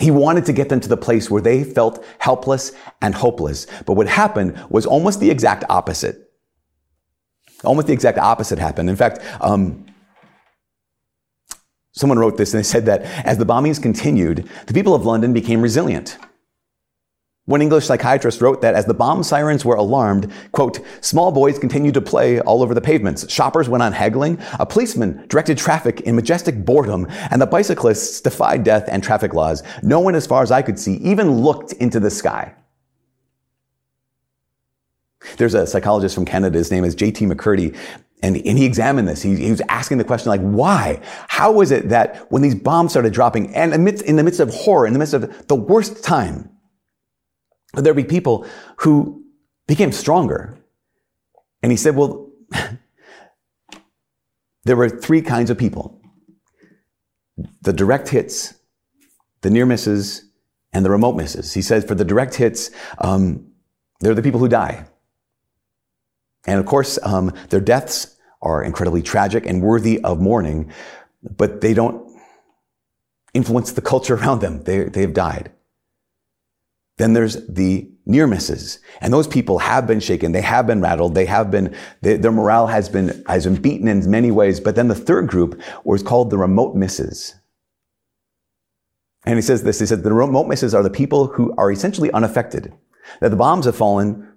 He 0.00 0.10
wanted 0.10 0.44
to 0.46 0.52
get 0.52 0.68
them 0.68 0.80
to 0.80 0.88
the 0.88 0.96
place 0.96 1.30
where 1.30 1.42
they 1.42 1.62
felt 1.62 2.04
helpless 2.18 2.72
and 3.00 3.14
hopeless. 3.14 3.66
But 3.86 3.94
what 3.94 4.08
happened 4.08 4.58
was 4.68 4.86
almost 4.86 5.20
the 5.20 5.30
exact 5.30 5.64
opposite. 5.68 6.32
Almost 7.62 7.86
the 7.86 7.92
exact 7.92 8.18
opposite 8.18 8.58
happened. 8.58 8.90
In 8.90 8.96
fact, 8.96 9.20
um, 9.40 9.86
someone 11.92 12.18
wrote 12.18 12.36
this 12.36 12.52
and 12.52 12.58
they 12.58 12.66
said 12.66 12.86
that 12.86 13.02
as 13.24 13.38
the 13.38 13.46
bombings 13.46 13.80
continued, 13.80 14.48
the 14.66 14.74
people 14.74 14.94
of 14.94 15.06
London 15.06 15.32
became 15.32 15.62
resilient. 15.62 16.18
One 17.46 17.60
English 17.60 17.84
psychiatrist 17.84 18.40
wrote 18.40 18.62
that 18.62 18.74
as 18.74 18.86
the 18.86 18.94
bomb 18.94 19.22
sirens 19.22 19.66
were 19.66 19.74
alarmed, 19.74 20.32
quote, 20.52 20.80
small 21.02 21.30
boys 21.30 21.58
continued 21.58 21.92
to 21.92 22.00
play 22.00 22.40
all 22.40 22.62
over 22.62 22.72
the 22.72 22.80
pavements. 22.80 23.30
Shoppers 23.30 23.68
went 23.68 23.82
on 23.82 23.92
haggling. 23.92 24.38
A 24.58 24.64
policeman 24.64 25.26
directed 25.28 25.58
traffic 25.58 26.00
in 26.02 26.16
majestic 26.16 26.64
boredom, 26.64 27.06
and 27.30 27.42
the 27.42 27.46
bicyclists 27.46 28.22
defied 28.22 28.64
death 28.64 28.88
and 28.88 29.02
traffic 29.02 29.34
laws. 29.34 29.62
No 29.82 30.00
one, 30.00 30.14
as 30.14 30.26
far 30.26 30.42
as 30.42 30.50
I 30.50 30.62
could 30.62 30.78
see, 30.78 30.94
even 30.94 31.42
looked 31.42 31.74
into 31.74 32.00
the 32.00 32.10
sky. 32.10 32.54
There's 35.36 35.54
a 35.54 35.66
psychologist 35.66 36.14
from 36.14 36.24
Canada. 36.24 36.56
His 36.56 36.70
name 36.70 36.84
is 36.84 36.94
J.T. 36.94 37.26
MacCurdy. 37.26 37.76
And, 38.22 38.36
and 38.38 38.56
he 38.56 38.64
examined 38.64 39.06
this. 39.06 39.20
He, 39.20 39.36
he, 39.36 39.50
was 39.50 39.60
asking 39.68 39.98
the 39.98 40.04
question, 40.04 40.30
like, 40.30 40.40
why? 40.40 41.00
How 41.28 41.52
was 41.52 41.70
it 41.70 41.90
that 41.90 42.30
when 42.32 42.40
these 42.40 42.54
bombs 42.54 42.92
started 42.92 43.12
dropping 43.12 43.54
and 43.54 43.74
amidst, 43.74 44.02
in 44.06 44.16
the 44.16 44.22
midst 44.22 44.40
of 44.40 44.48
horror, 44.48 44.86
in 44.86 44.94
the 44.94 44.98
midst 44.98 45.12
of 45.12 45.46
the 45.46 45.54
worst 45.54 46.02
time, 46.02 46.48
there'd 47.76 47.96
be 47.96 48.04
people 48.04 48.46
who 48.78 49.24
became 49.66 49.92
stronger. 49.92 50.56
And 51.62 51.72
he 51.72 51.76
said, 51.76 51.96
well, 51.96 52.30
there 54.64 54.76
were 54.76 54.88
three 54.88 55.22
kinds 55.22 55.50
of 55.50 55.58
people. 55.58 56.00
The 57.62 57.72
direct 57.72 58.08
hits, 58.08 58.54
the 59.40 59.50
near 59.50 59.66
misses, 59.66 60.28
and 60.72 60.84
the 60.84 60.90
remote 60.90 61.16
misses. 61.16 61.54
He 61.54 61.62
says 61.62 61.84
for 61.84 61.94
the 61.94 62.04
direct 62.04 62.34
hits, 62.34 62.70
um, 62.98 63.46
they're 64.00 64.14
the 64.14 64.22
people 64.22 64.40
who 64.40 64.48
die. 64.48 64.86
And 66.46 66.60
of 66.60 66.66
course, 66.66 66.98
um, 67.02 67.32
their 67.48 67.60
deaths 67.60 68.16
are 68.42 68.62
incredibly 68.62 69.02
tragic 69.02 69.46
and 69.46 69.62
worthy 69.62 70.00
of 70.02 70.20
mourning, 70.20 70.70
but 71.22 71.60
they 71.60 71.72
don't 71.72 72.10
influence 73.32 73.72
the 73.72 73.80
culture 73.80 74.14
around 74.16 74.40
them. 74.40 74.62
They, 74.62 74.84
they've 74.84 75.12
died. 75.12 75.50
Then 76.96 77.12
there's 77.12 77.46
the 77.46 77.90
near 78.06 78.26
misses. 78.26 78.78
And 79.00 79.12
those 79.12 79.26
people 79.26 79.58
have 79.58 79.86
been 79.86 80.00
shaken. 80.00 80.32
They 80.32 80.42
have 80.42 80.66
been 80.66 80.80
rattled. 80.80 81.14
They 81.14 81.26
have 81.26 81.50
been, 81.50 81.74
they, 82.02 82.16
their 82.16 82.30
morale 82.30 82.68
has 82.68 82.88
been, 82.88 83.24
has 83.26 83.44
been 83.44 83.60
beaten 83.60 83.88
in 83.88 84.08
many 84.08 84.30
ways. 84.30 84.60
But 84.60 84.76
then 84.76 84.88
the 84.88 84.94
third 84.94 85.26
group 85.26 85.60
was 85.84 86.02
called 86.02 86.30
the 86.30 86.38
remote 86.38 86.76
misses. 86.76 87.34
And 89.26 89.36
he 89.36 89.42
says 89.42 89.62
this, 89.62 89.80
he 89.80 89.86
says 89.86 90.02
the 90.02 90.12
remote 90.12 90.46
misses 90.46 90.74
are 90.74 90.82
the 90.82 90.90
people 90.90 91.28
who 91.28 91.54
are 91.56 91.72
essentially 91.72 92.12
unaffected. 92.12 92.72
That 93.20 93.30
the 93.30 93.36
bombs 93.36 93.64
have 93.64 93.76
fallen 93.76 94.28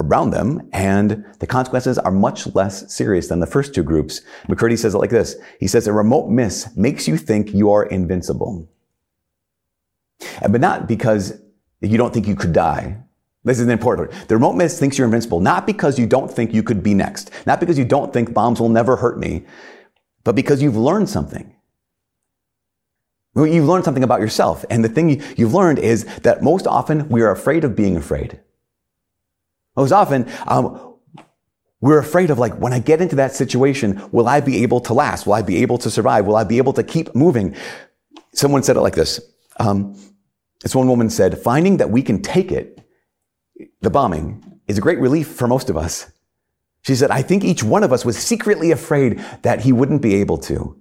around 0.00 0.30
them 0.30 0.68
and 0.72 1.24
the 1.40 1.46
consequences 1.46 1.98
are 1.98 2.10
much 2.10 2.54
less 2.54 2.92
serious 2.92 3.28
than 3.28 3.40
the 3.40 3.46
first 3.46 3.74
two 3.74 3.82
groups. 3.82 4.20
MacCurdy 4.48 4.78
says 4.78 4.94
it 4.94 4.98
like 4.98 5.10
this. 5.10 5.36
He 5.58 5.66
says 5.66 5.86
a 5.86 5.92
remote 5.92 6.28
miss 6.28 6.74
makes 6.76 7.08
you 7.08 7.16
think 7.16 7.52
you 7.52 7.70
are 7.72 7.84
invincible. 7.84 8.68
But 10.40 10.60
not 10.60 10.86
because 10.86 11.40
you 11.80 11.98
don't 11.98 12.12
think 12.12 12.26
you 12.26 12.36
could 12.36 12.52
die. 12.52 12.98
This 13.44 13.60
is 13.60 13.68
important. 13.68 14.10
The 14.28 14.34
remote 14.34 14.54
miss 14.54 14.78
thinks 14.78 14.98
you're 14.98 15.04
invincible, 15.04 15.40
not 15.40 15.66
because 15.66 15.98
you 15.98 16.06
don't 16.06 16.30
think 16.30 16.52
you 16.52 16.62
could 16.62 16.82
be 16.82 16.94
next, 16.94 17.30
not 17.46 17.60
because 17.60 17.78
you 17.78 17.84
don't 17.84 18.12
think 18.12 18.34
bombs 18.34 18.60
will 18.60 18.68
never 18.68 18.96
hurt 18.96 19.18
me, 19.18 19.44
but 20.24 20.34
because 20.34 20.60
you've 20.60 20.76
learned 20.76 21.08
something. 21.08 21.54
You've 23.36 23.68
learned 23.68 23.84
something 23.84 24.02
about 24.02 24.20
yourself. 24.20 24.64
And 24.70 24.82
the 24.82 24.88
thing 24.88 25.22
you've 25.36 25.54
learned 25.54 25.78
is 25.78 26.04
that 26.22 26.42
most 26.42 26.66
often 26.66 27.08
we 27.08 27.20
are 27.22 27.30
afraid 27.30 27.64
of 27.64 27.76
being 27.76 27.96
afraid. 27.96 28.40
Most 29.76 29.92
often, 29.92 30.26
um, 30.46 30.94
we're 31.82 31.98
afraid 31.98 32.30
of 32.30 32.38
like, 32.38 32.54
when 32.54 32.72
I 32.72 32.78
get 32.78 33.02
into 33.02 33.16
that 33.16 33.34
situation, 33.34 34.08
will 34.10 34.26
I 34.26 34.40
be 34.40 34.62
able 34.62 34.80
to 34.80 34.94
last? 34.94 35.26
Will 35.26 35.34
I 35.34 35.42
be 35.42 35.58
able 35.58 35.76
to 35.78 35.90
survive? 35.90 36.24
Will 36.24 36.36
I 36.36 36.44
be 36.44 36.56
able 36.56 36.72
to 36.72 36.82
keep 36.82 37.14
moving? 37.14 37.54
Someone 38.32 38.62
said 38.62 38.76
it 38.76 38.80
like 38.80 38.94
this. 38.94 39.20
Um, 39.58 39.94
this 40.62 40.74
one 40.74 40.88
woman 40.88 41.10
said, 41.10 41.38
finding 41.38 41.76
that 41.78 41.90
we 41.90 42.02
can 42.02 42.22
take 42.22 42.50
it, 42.50 42.80
the 43.80 43.90
bombing, 43.90 44.60
is 44.66 44.78
a 44.78 44.82
great 44.82 44.98
relief 44.98 45.28
for 45.28 45.46
most 45.46 45.70
of 45.70 45.76
us. 45.76 46.10
She 46.82 46.94
said, 46.94 47.10
I 47.10 47.22
think 47.22 47.44
each 47.44 47.62
one 47.62 47.82
of 47.82 47.92
us 47.92 48.04
was 48.04 48.16
secretly 48.16 48.70
afraid 48.70 49.18
that 49.42 49.60
he 49.60 49.72
wouldn't 49.72 50.02
be 50.02 50.16
able 50.16 50.38
to. 50.38 50.80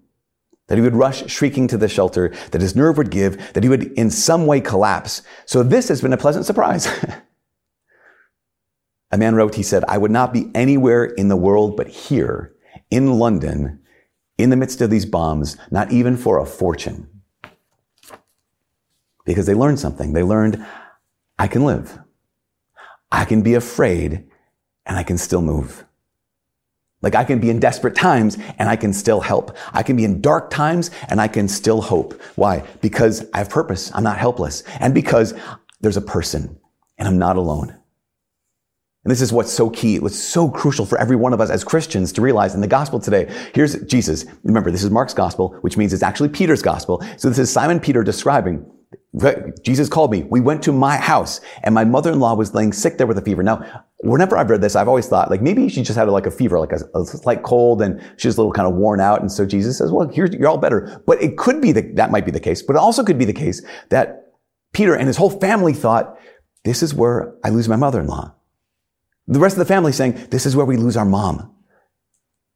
That 0.68 0.78
he 0.78 0.82
would 0.82 0.96
rush 0.96 1.30
shrieking 1.30 1.68
to 1.68 1.78
the 1.78 1.88
shelter, 1.88 2.34
that 2.52 2.62
his 2.62 2.76
nerve 2.76 2.98
would 2.98 3.12
give, 3.12 3.54
that 3.54 3.64
he 3.64 3.70
would 3.70 3.92
in 3.94 4.10
some 4.10 4.48
way 4.48 4.62
collapse. 4.62 5.22
So 5.46 5.62
this 5.62 5.90
has 5.90 6.02
been 6.02 6.14
a 6.14 6.18
pleasant 6.18 6.46
surprise. 6.46 6.88
a 9.12 9.18
man 9.18 9.36
wrote, 9.36 9.56
he 9.56 9.64
said, 9.64 9.84
I 9.88 9.98
would 9.98 10.12
not 10.12 10.34
be 10.34 10.50
anywhere 10.56 11.06
in 11.06 11.28
the 11.28 11.36
world 11.36 11.78
but 11.78 11.88
here, 11.88 12.56
in 12.90 13.20
London, 13.20 13.82
in 14.38 14.50
the 14.50 14.56
midst 14.56 14.82
of 14.82 14.90
these 14.90 15.06
bombs, 15.06 15.58
not 15.70 15.92
even 15.92 16.18
for 16.18 16.40
a 16.40 16.46
fortune 16.46 17.15
because 19.26 19.46
they 19.46 19.54
learned 19.54 19.80
something. 19.80 20.14
They 20.14 20.24
learned, 20.24 20.66
I 21.38 21.48
can 21.48 21.66
live. 21.66 22.00
I 23.12 23.26
can 23.26 23.42
be 23.42 23.56
afraid 23.56 24.28
and 24.86 24.98
I 24.98 25.04
can 25.04 25.18
still 25.18 25.42
move. 25.42 25.86
Like 27.02 27.16
I 27.16 27.24
can 27.24 27.40
be 27.40 27.50
in 27.50 27.60
desperate 27.60 27.96
times 27.96 28.38
and 28.58 28.70
I 28.70 28.76
can 28.76 28.94
still 28.94 29.22
help. 29.22 29.56
I 29.74 29.84
can 29.84 29.96
be 29.96 30.06
in 30.06 30.22
dark 30.22 30.50
times 30.50 30.90
and 31.10 31.20
I 31.20 31.28
can 31.28 31.48
still 31.48 31.82
hope. 31.82 32.20
Why? 32.36 32.64
Because 32.82 33.26
I 33.34 33.40
have 33.40 33.50
purpose. 33.50 33.92
I'm 33.94 34.04
not 34.04 34.18
helpless. 34.18 34.64
And 34.80 34.94
because 34.94 35.34
there's 35.82 35.98
a 35.98 36.02
person 36.02 36.58
and 36.98 37.08
I'm 37.08 37.20
not 37.20 37.36
alone. 37.36 37.70
And 39.04 39.12
this 39.12 39.22
is 39.22 39.32
what's 39.32 39.52
so 39.52 39.70
key, 39.70 40.00
what's 40.00 40.18
so 40.18 40.50
crucial 40.50 40.84
for 40.84 40.98
every 40.98 41.16
one 41.16 41.32
of 41.32 41.40
us 41.40 41.52
as 41.52 41.64
Christians 41.64 42.12
to 42.14 42.22
realize 42.22 42.56
in 42.56 42.62
the 42.62 42.68
gospel 42.68 43.00
today. 43.00 43.32
Here's 43.54 43.80
Jesus. 43.84 44.26
Remember, 44.44 44.72
this 44.72 44.84
is 44.84 44.90
Mark's 44.90 45.14
gospel, 45.14 45.56
which 45.62 45.78
means 45.78 45.94
it's 45.94 46.02
actually 46.02 46.30
Peter's 46.30 46.64
gospel. 46.64 47.06
So 47.18 47.30
this 47.30 47.38
is 47.38 47.52
Simon 47.52 47.80
Peter 47.80 48.04
describing 48.04 48.66
Jesus 49.64 49.90
called 49.90 50.12
me. 50.12 50.24
We 50.24 50.42
went 50.42 50.64
to 50.64 50.72
my 50.72 50.98
house 50.98 51.42
and 51.64 51.74
my 51.74 51.86
mother-in-law 51.86 52.36
was 52.36 52.54
laying 52.54 52.74
sick 52.74 52.98
there 52.98 53.08
with 53.08 53.18
a 53.18 53.22
fever. 53.22 53.44
Now, 53.44 53.84
whenever 54.00 54.38
I've 54.38 54.50
read 54.50 54.62
this, 54.62 54.76
I've 54.76 54.88
always 54.88 55.08
thought 55.08 55.32
like 55.32 55.42
maybe 55.42 55.70
she 55.70 55.84
just 55.84 55.98
had 55.98 56.10
like 56.10 56.26
a 56.26 56.32
fever, 56.32 56.60
like 56.60 56.74
a, 56.74 56.82
a 56.98 57.06
slight 57.06 57.44
cold 57.44 57.82
and 57.82 58.02
she's 58.18 58.36
a 58.36 58.42
little 58.42 58.52
kind 58.52 58.68
of 58.68 58.76
worn 58.76 59.00
out. 59.00 59.22
And 59.22 59.32
so 59.32 59.46
Jesus 59.46 59.78
says, 59.78 59.92
well, 59.92 60.12
you're 60.14 60.48
all 60.48 60.58
better. 60.58 61.02
But 61.08 61.22
it 61.22 61.38
could 61.38 61.62
be 61.62 61.72
that 61.72 61.96
that 61.96 62.12
might 62.12 62.26
be 62.26 62.32
the 62.32 62.40
case, 62.40 62.62
but 62.62 62.76
it 62.76 62.80
also 62.80 63.04
could 63.04 63.18
be 63.18 63.26
the 63.26 63.34
case 63.34 63.62
that 63.90 64.34
Peter 64.74 64.94
and 64.94 65.08
his 65.08 65.18
whole 65.18 65.30
family 65.30 65.74
thought, 65.74 66.20
this 66.66 66.84
is 66.84 66.94
where 66.94 67.36
I 67.44 67.50
lose 67.50 67.70
my 67.70 67.78
mother-in-law. 67.78 68.34
The 69.28 69.40
rest 69.40 69.56
of 69.56 69.60
the 69.60 69.74
family 69.74 69.94
saying, 69.94 70.28
this 70.30 70.46
is 70.46 70.56
where 70.56 70.66
we 70.66 70.78
lose 70.78 70.98
our 70.98 71.06
mom. 71.06 71.55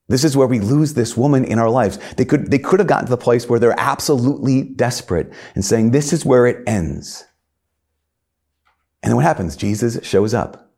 This 0.10 0.24
is 0.24 0.36
where 0.36 0.48
we 0.48 0.60
lose 0.60 0.96
this 0.96 1.16
woman 1.16 1.46
in 1.46 1.60
our 1.60 1.70
lives. 1.70 2.00
They 2.16 2.26
could, 2.26 2.50
they 2.50 2.58
could 2.58 2.80
have 2.80 2.88
gotten 2.88 3.06
to 3.06 3.12
the 3.12 3.18
place 3.18 3.48
where 3.48 3.60
they're 3.60 3.80
absolutely 3.80 4.64
desperate 4.64 5.32
and 5.54 5.64
saying, 5.64 5.92
this 5.92 6.12
is 6.12 6.26
where 6.26 6.48
it 6.48 6.68
ends. 6.68 7.26
And 9.04 9.12
then 9.12 9.16
what 9.16 9.26
happens? 9.26 9.56
Jesus 9.56 10.00
shows 10.06 10.34
up. 10.34 10.74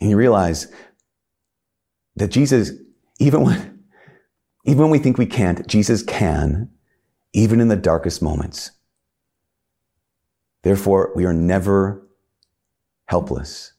And 0.00 0.10
you 0.10 0.16
realize 0.16 0.66
that 2.16 2.28
Jesus, 2.28 2.72
even 3.20 3.42
when, 3.42 3.84
even 4.64 4.82
when 4.82 4.90
we 4.90 4.98
think 4.98 5.16
we 5.16 5.26
can't, 5.26 5.66
Jesus 5.68 6.02
can, 6.02 6.70
even 7.32 7.60
in 7.60 7.68
the 7.68 7.76
darkest 7.76 8.20
moments. 8.20 8.72
Therefore, 10.62 11.12
we 11.14 11.24
are 11.24 11.32
never 11.32 12.06
helpless. 13.06 13.74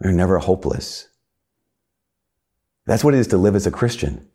We 0.00 0.10
are 0.10 0.12
never 0.12 0.38
hopeless. 0.38 1.09
That's 2.86 3.04
what 3.04 3.14
it 3.14 3.18
is 3.18 3.28
to 3.28 3.36
live 3.36 3.54
as 3.54 3.66
a 3.66 3.70
Christian. 3.70 4.26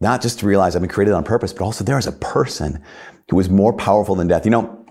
Not 0.00 0.22
just 0.22 0.40
to 0.40 0.46
realize 0.46 0.76
I've 0.76 0.82
been 0.82 0.90
created 0.90 1.14
on 1.14 1.24
purpose, 1.24 1.52
but 1.52 1.64
also 1.64 1.84
there 1.84 1.98
is 1.98 2.06
a 2.06 2.12
person 2.12 2.82
who 3.30 3.40
is 3.40 3.48
more 3.48 3.72
powerful 3.72 4.14
than 4.14 4.28
death. 4.28 4.44
You 4.44 4.50
know, 4.50 4.85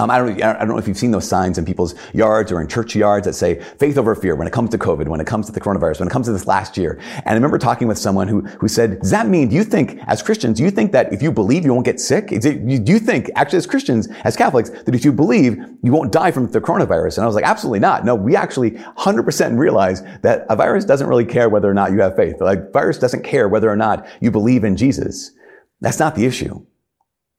Um, 0.00 0.12
I, 0.12 0.18
don't, 0.18 0.40
I 0.40 0.58
don't 0.58 0.68
know 0.68 0.78
if 0.78 0.86
you've 0.86 0.96
seen 0.96 1.10
those 1.10 1.28
signs 1.28 1.58
in 1.58 1.64
people's 1.64 1.96
yards 2.14 2.52
or 2.52 2.60
in 2.60 2.68
church 2.68 2.94
yards 2.94 3.26
that 3.26 3.32
say 3.32 3.60
faith 3.80 3.98
over 3.98 4.14
fear 4.14 4.36
when 4.36 4.46
it 4.46 4.52
comes 4.52 4.70
to 4.70 4.78
COVID, 4.78 5.08
when 5.08 5.20
it 5.20 5.26
comes 5.26 5.46
to 5.46 5.52
the 5.52 5.60
coronavirus, 5.60 5.98
when 5.98 6.06
it 6.06 6.12
comes 6.12 6.26
to 6.26 6.32
this 6.32 6.46
last 6.46 6.76
year. 6.76 7.00
And 7.16 7.26
I 7.26 7.34
remember 7.34 7.58
talking 7.58 7.88
with 7.88 7.98
someone 7.98 8.28
who, 8.28 8.42
who 8.42 8.68
said, 8.68 9.00
does 9.00 9.10
that 9.10 9.26
mean, 9.26 9.48
do 9.48 9.56
you 9.56 9.64
think, 9.64 9.98
as 10.06 10.22
Christians, 10.22 10.58
do 10.58 10.62
you 10.62 10.70
think 10.70 10.92
that 10.92 11.12
if 11.12 11.20
you 11.20 11.32
believe 11.32 11.64
you 11.64 11.74
won't 11.74 11.84
get 11.84 11.98
sick? 11.98 12.30
It, 12.30 12.42
do 12.42 12.92
you 12.92 13.00
think, 13.00 13.28
actually 13.34 13.56
as 13.56 13.66
Christians, 13.66 14.06
as 14.22 14.36
Catholics, 14.36 14.70
that 14.70 14.94
if 14.94 15.04
you 15.04 15.12
believe 15.12 15.56
you 15.82 15.90
won't 15.90 16.12
die 16.12 16.30
from 16.30 16.48
the 16.48 16.60
coronavirus? 16.60 17.16
And 17.16 17.24
I 17.24 17.26
was 17.26 17.34
like, 17.34 17.44
absolutely 17.44 17.80
not. 17.80 18.04
No, 18.04 18.14
we 18.14 18.36
actually 18.36 18.70
100% 18.70 19.58
realize 19.58 20.02
that 20.22 20.46
a 20.48 20.54
virus 20.54 20.84
doesn't 20.84 21.08
really 21.08 21.26
care 21.26 21.48
whether 21.48 21.68
or 21.68 21.74
not 21.74 21.90
you 21.90 22.00
have 22.02 22.14
faith. 22.14 22.40
Like, 22.40 22.72
virus 22.72 22.98
doesn't 22.98 23.24
care 23.24 23.48
whether 23.48 23.68
or 23.68 23.76
not 23.76 24.06
you 24.20 24.30
believe 24.30 24.62
in 24.62 24.76
Jesus. 24.76 25.32
That's 25.80 25.98
not 25.98 26.14
the 26.14 26.24
issue. 26.24 26.64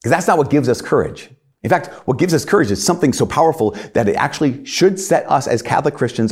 Because 0.01 0.11
that's 0.11 0.27
not 0.27 0.37
what 0.37 0.49
gives 0.49 0.67
us 0.67 0.81
courage. 0.81 1.29
In 1.61 1.69
fact, 1.69 1.87
what 2.07 2.17
gives 2.17 2.33
us 2.33 2.45
courage 2.45 2.71
is 2.71 2.83
something 2.83 3.11
so 3.11 3.25
powerful 3.25 3.71
that 3.93 4.07
it 4.07 4.15
actually 4.15 4.63
should 4.65 4.99
set 4.99 5.29
us 5.29 5.47
as 5.47 5.61
Catholic 5.61 5.93
Christians 5.93 6.31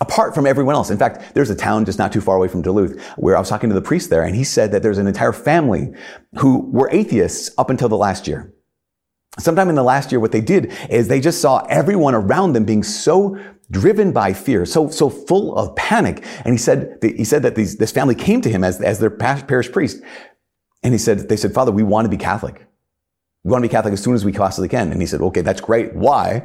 apart 0.00 0.34
from 0.34 0.46
everyone 0.46 0.74
else. 0.74 0.90
In 0.90 0.98
fact, 0.98 1.34
there's 1.34 1.50
a 1.50 1.54
town 1.54 1.84
just 1.84 1.98
not 1.98 2.12
too 2.12 2.20
far 2.20 2.36
away 2.36 2.48
from 2.48 2.62
Duluth 2.62 3.00
where 3.16 3.36
I 3.36 3.38
was 3.38 3.48
talking 3.48 3.70
to 3.70 3.74
the 3.74 3.82
priest 3.82 4.10
there 4.10 4.24
and 4.24 4.34
he 4.34 4.44
said 4.44 4.72
that 4.72 4.82
there's 4.82 4.98
an 4.98 5.06
entire 5.06 5.32
family 5.32 5.92
who 6.38 6.68
were 6.70 6.90
atheists 6.90 7.50
up 7.56 7.70
until 7.70 7.88
the 7.88 7.96
last 7.96 8.26
year. 8.26 8.52
Sometime 9.38 9.68
in 9.68 9.74
the 9.74 9.82
last 9.82 10.10
year, 10.12 10.20
what 10.20 10.32
they 10.32 10.40
did 10.40 10.72
is 10.88 11.08
they 11.08 11.20
just 11.20 11.40
saw 11.40 11.58
everyone 11.68 12.14
around 12.14 12.54
them 12.54 12.64
being 12.64 12.82
so 12.82 13.38
driven 13.70 14.12
by 14.12 14.32
fear, 14.32 14.64
so, 14.64 14.88
so 14.88 15.10
full 15.10 15.54
of 15.56 15.74
panic. 15.76 16.24
And 16.44 16.54
he 16.54 16.58
said, 16.58 16.98
he 17.02 17.24
said 17.24 17.42
that 17.42 17.54
these, 17.54 17.76
this 17.76 17.92
family 17.92 18.14
came 18.14 18.40
to 18.42 18.50
him 18.50 18.64
as, 18.64 18.80
as 18.80 18.98
their 18.98 19.10
parish 19.10 19.70
priest. 19.72 20.02
And 20.82 20.94
he 20.94 20.98
said, 20.98 21.28
they 21.28 21.36
said, 21.36 21.52
Father, 21.52 21.72
we 21.72 21.82
want 21.82 22.06
to 22.06 22.08
be 22.08 22.16
Catholic. 22.16 22.66
We 23.46 23.52
want 23.52 23.62
to 23.62 23.68
be 23.68 23.72
Catholic 23.72 23.92
as 23.92 24.02
soon 24.02 24.16
as 24.16 24.24
we 24.24 24.32
possibly 24.32 24.68
can. 24.68 24.90
And 24.90 25.00
he 25.00 25.06
said, 25.06 25.20
okay, 25.20 25.40
that's 25.40 25.60
great. 25.60 25.94
Why? 25.94 26.44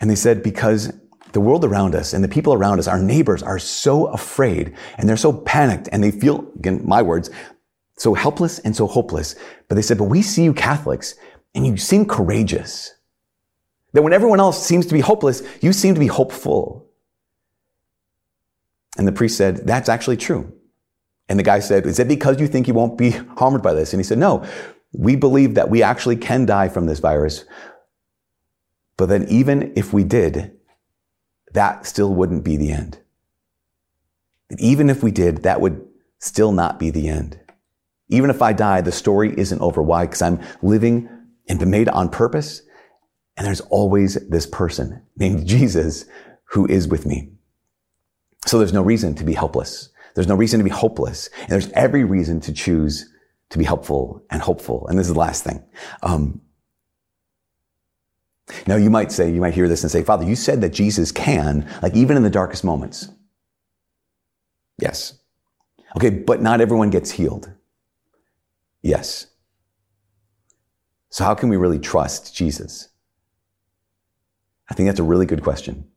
And 0.00 0.10
they 0.10 0.16
said, 0.16 0.42
because 0.42 0.92
the 1.30 1.40
world 1.40 1.64
around 1.64 1.94
us 1.94 2.12
and 2.12 2.24
the 2.24 2.28
people 2.28 2.52
around 2.52 2.80
us, 2.80 2.88
our 2.88 2.98
neighbors 2.98 3.40
are 3.40 3.60
so 3.60 4.06
afraid 4.06 4.74
and 4.98 5.08
they're 5.08 5.16
so 5.16 5.32
panicked 5.32 5.88
and 5.92 6.02
they 6.02 6.10
feel, 6.10 6.50
again, 6.56 6.80
my 6.84 7.02
words, 7.02 7.30
so 7.98 8.14
helpless 8.14 8.58
and 8.58 8.74
so 8.74 8.88
hopeless. 8.88 9.36
But 9.68 9.76
they 9.76 9.82
said, 9.82 9.96
but 9.96 10.06
we 10.06 10.22
see 10.22 10.42
you 10.42 10.52
Catholics 10.52 11.14
and 11.54 11.64
you 11.64 11.76
seem 11.76 12.04
courageous. 12.04 12.92
That 13.92 14.02
when 14.02 14.12
everyone 14.12 14.40
else 14.40 14.60
seems 14.60 14.86
to 14.86 14.94
be 14.94 15.00
hopeless, 15.02 15.40
you 15.60 15.72
seem 15.72 15.94
to 15.94 16.00
be 16.00 16.08
hopeful. 16.08 16.90
And 18.98 19.06
the 19.06 19.12
priest 19.12 19.36
said, 19.36 19.68
that's 19.68 19.88
actually 19.88 20.16
true. 20.16 20.52
And 21.28 21.38
the 21.38 21.44
guy 21.44 21.60
said, 21.60 21.86
is 21.86 22.00
it 22.00 22.08
because 22.08 22.40
you 22.40 22.48
think 22.48 22.66
you 22.66 22.74
won't 22.74 22.98
be 22.98 23.10
harmed 23.10 23.62
by 23.62 23.72
this? 23.72 23.92
And 23.92 24.00
he 24.00 24.04
said, 24.04 24.18
no, 24.18 24.44
we 24.92 25.16
believe 25.16 25.54
that 25.54 25.70
we 25.70 25.82
actually 25.82 26.16
can 26.16 26.46
die 26.46 26.68
from 26.68 26.86
this 26.86 26.98
virus. 26.98 27.44
But 28.96 29.06
then 29.06 29.26
even 29.28 29.72
if 29.76 29.92
we 29.92 30.04
did, 30.04 30.52
that 31.52 31.86
still 31.86 32.14
wouldn't 32.14 32.44
be 32.44 32.56
the 32.56 32.72
end. 32.72 32.98
Even 34.58 34.90
if 34.90 35.02
we 35.02 35.10
did, 35.10 35.44
that 35.44 35.60
would 35.60 35.86
still 36.18 36.52
not 36.52 36.78
be 36.78 36.90
the 36.90 37.08
end. 37.08 37.38
Even 38.08 38.28
if 38.28 38.42
I 38.42 38.52
die, 38.52 38.82
the 38.82 38.92
story 38.92 39.34
isn't 39.38 39.60
over. 39.60 39.82
Why? 39.82 40.04
Because 40.04 40.22
I'm 40.22 40.40
living 40.60 41.08
and 41.48 41.58
been 41.58 41.70
made 41.70 41.88
on 41.88 42.10
purpose. 42.10 42.62
And 43.36 43.46
there's 43.46 43.62
always 43.62 44.14
this 44.28 44.46
person 44.46 45.02
named 45.16 45.46
Jesus 45.46 46.04
who 46.44 46.66
is 46.66 46.86
with 46.86 47.06
me. 47.06 47.30
So 48.46 48.58
there's 48.58 48.72
no 48.72 48.82
reason 48.82 49.14
to 49.14 49.24
be 49.24 49.32
helpless. 49.32 49.88
There's 50.14 50.28
no 50.28 50.34
reason 50.34 50.58
to 50.58 50.64
be 50.64 50.70
hopeless. 50.70 51.30
And 51.40 51.48
there's 51.48 51.70
every 51.70 52.04
reason 52.04 52.40
to 52.40 52.52
choose 52.52 53.08
to 53.52 53.58
be 53.58 53.64
helpful 53.64 54.24
and 54.30 54.40
hopeful. 54.40 54.86
And 54.88 54.98
this 54.98 55.06
is 55.06 55.12
the 55.12 55.18
last 55.18 55.44
thing. 55.44 55.62
Um, 56.02 56.40
now 58.66 58.76
you 58.76 58.88
might 58.88 59.12
say, 59.12 59.30
you 59.30 59.42
might 59.42 59.52
hear 59.52 59.68
this 59.68 59.82
and 59.82 59.90
say, 59.90 60.02
Father, 60.02 60.24
you 60.24 60.34
said 60.34 60.62
that 60.62 60.70
Jesus 60.70 61.12
can, 61.12 61.70
like 61.82 61.94
even 61.94 62.16
in 62.16 62.22
the 62.22 62.30
darkest 62.30 62.64
moments. 62.64 63.08
Yes. 64.78 65.18
Okay, 65.96 66.08
but 66.08 66.40
not 66.40 66.62
everyone 66.62 66.88
gets 66.88 67.10
healed. 67.10 67.52
Yes. 68.80 69.26
So 71.10 71.22
how 71.24 71.34
can 71.34 71.50
we 71.50 71.58
really 71.58 71.78
trust 71.78 72.34
Jesus? 72.34 72.88
I 74.70 74.74
think 74.74 74.88
that's 74.88 74.98
a 74.98 75.04
really 75.04 75.26
good 75.26 75.42
question. 75.42 75.88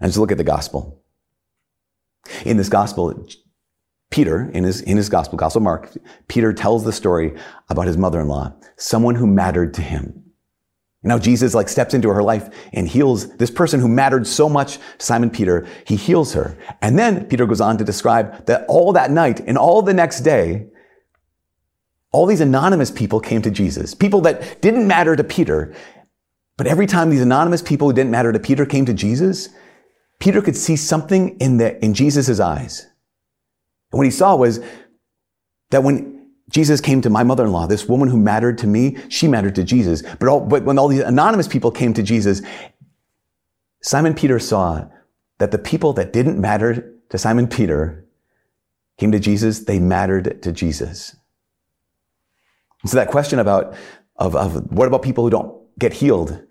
And 0.00 0.08
just 0.08 0.18
look 0.18 0.32
at 0.32 0.38
the 0.38 0.44
gospel. 0.44 1.00
In 2.44 2.56
this 2.56 2.68
gospel, 2.68 3.28
Peter, 4.10 4.50
in 4.54 4.64
his, 4.64 4.80
in 4.80 4.96
his 4.96 5.08
gospel, 5.08 5.36
Gospel 5.36 5.62
Mark, 5.62 5.90
Peter 6.28 6.52
tells 6.52 6.84
the 6.84 6.92
story 6.92 7.34
about 7.68 7.86
his 7.86 7.96
mother-in-law, 7.96 8.54
someone 8.76 9.16
who 9.16 9.26
mattered 9.26 9.74
to 9.74 9.82
him. 9.82 10.22
Now 11.02 11.18
Jesus 11.18 11.54
like 11.54 11.68
steps 11.68 11.94
into 11.94 12.08
her 12.08 12.22
life 12.22 12.48
and 12.72 12.88
heals 12.88 13.36
this 13.36 13.50
person 13.50 13.78
who 13.78 13.88
mattered 13.88 14.26
so 14.26 14.48
much 14.48 14.78
to 14.98 15.06
Simon 15.06 15.30
Peter. 15.30 15.66
He 15.86 15.94
heals 15.94 16.34
her. 16.34 16.58
And 16.82 16.98
then 16.98 17.26
Peter 17.26 17.46
goes 17.46 17.60
on 17.60 17.78
to 17.78 17.84
describe 17.84 18.46
that 18.46 18.64
all 18.68 18.92
that 18.92 19.10
night 19.12 19.40
and 19.46 19.56
all 19.56 19.82
the 19.82 19.94
next 19.94 20.20
day, 20.20 20.66
all 22.10 22.26
these 22.26 22.40
anonymous 22.40 22.90
people 22.90 23.20
came 23.20 23.42
to 23.42 23.50
Jesus. 23.50 23.94
People 23.94 24.20
that 24.22 24.60
didn't 24.62 24.88
matter 24.88 25.14
to 25.14 25.22
Peter. 25.22 25.74
But 26.56 26.66
every 26.66 26.86
time 26.86 27.10
these 27.10 27.20
anonymous 27.20 27.62
people 27.62 27.88
who 27.88 27.94
didn't 27.94 28.10
matter 28.10 28.32
to 28.32 28.40
Peter 28.40 28.66
came 28.66 28.86
to 28.86 28.94
Jesus, 28.94 29.50
Peter 30.18 30.40
could 30.40 30.56
see 30.56 30.76
something 30.76 31.36
in 31.38 31.58
the, 31.58 31.84
in 31.84 31.94
Jesus' 31.94 32.40
eyes. 32.40 32.86
And 33.92 33.98
what 33.98 34.04
he 34.04 34.10
saw 34.10 34.36
was 34.36 34.60
that 35.70 35.82
when 35.82 36.30
Jesus 36.48 36.80
came 36.80 37.00
to 37.02 37.10
my 37.10 37.22
mother-in-law, 37.22 37.66
this 37.66 37.86
woman 37.86 38.08
who 38.08 38.18
mattered 38.18 38.58
to 38.58 38.66
me, 38.66 38.96
she 39.08 39.26
mattered 39.26 39.54
to 39.56 39.64
Jesus. 39.64 40.02
But, 40.02 40.28
all, 40.28 40.40
but 40.40 40.64
when 40.64 40.78
all 40.78 40.88
these 40.88 41.00
anonymous 41.00 41.48
people 41.48 41.70
came 41.70 41.92
to 41.94 42.02
Jesus, 42.02 42.40
Simon 43.82 44.14
Peter 44.14 44.38
saw 44.38 44.86
that 45.38 45.50
the 45.50 45.58
people 45.58 45.92
that 45.94 46.12
didn't 46.12 46.40
matter 46.40 46.94
to 47.10 47.18
Simon 47.18 47.48
Peter 47.48 48.04
came 48.98 49.12
to 49.12 49.18
Jesus, 49.18 49.60
they 49.60 49.78
mattered 49.78 50.42
to 50.42 50.52
Jesus. 50.52 51.16
so 52.86 52.96
that 52.96 53.08
question 53.08 53.38
about, 53.38 53.74
of, 54.16 54.34
of 54.34 54.72
what 54.72 54.86
about 54.88 55.02
people 55.02 55.24
who 55.24 55.30
don't 55.30 55.78
get 55.78 55.92
healed? 55.92 56.42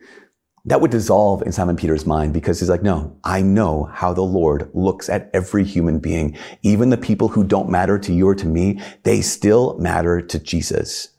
That 0.65 0.81
would 0.81 0.91
dissolve 0.91 1.43
in 1.43 1.51
Simon 1.51 1.75
Peter's 1.75 2.07
mind 2.07 2.33
because 2.33 2.59
he's 2.59 2.69
like, 2.69 2.81
no, 2.81 3.17
I 3.23 3.41
know 3.41 3.83
how 3.93 4.13
the 4.13 4.23
Lord 4.23 4.69
looks 4.73 5.09
at 5.09 5.29
every 5.33 5.63
human 5.63 5.99
being. 5.99 6.37
Even 6.63 6.89
the 6.89 6.97
people 6.97 7.27
who 7.29 7.43
don't 7.43 7.69
matter 7.69 7.99
to 7.99 8.13
you 8.13 8.27
or 8.27 8.35
to 8.35 8.47
me, 8.47 8.81
they 9.03 9.21
still 9.21 9.77
matter 9.77 10.21
to 10.21 10.39
Jesus. 10.39 11.09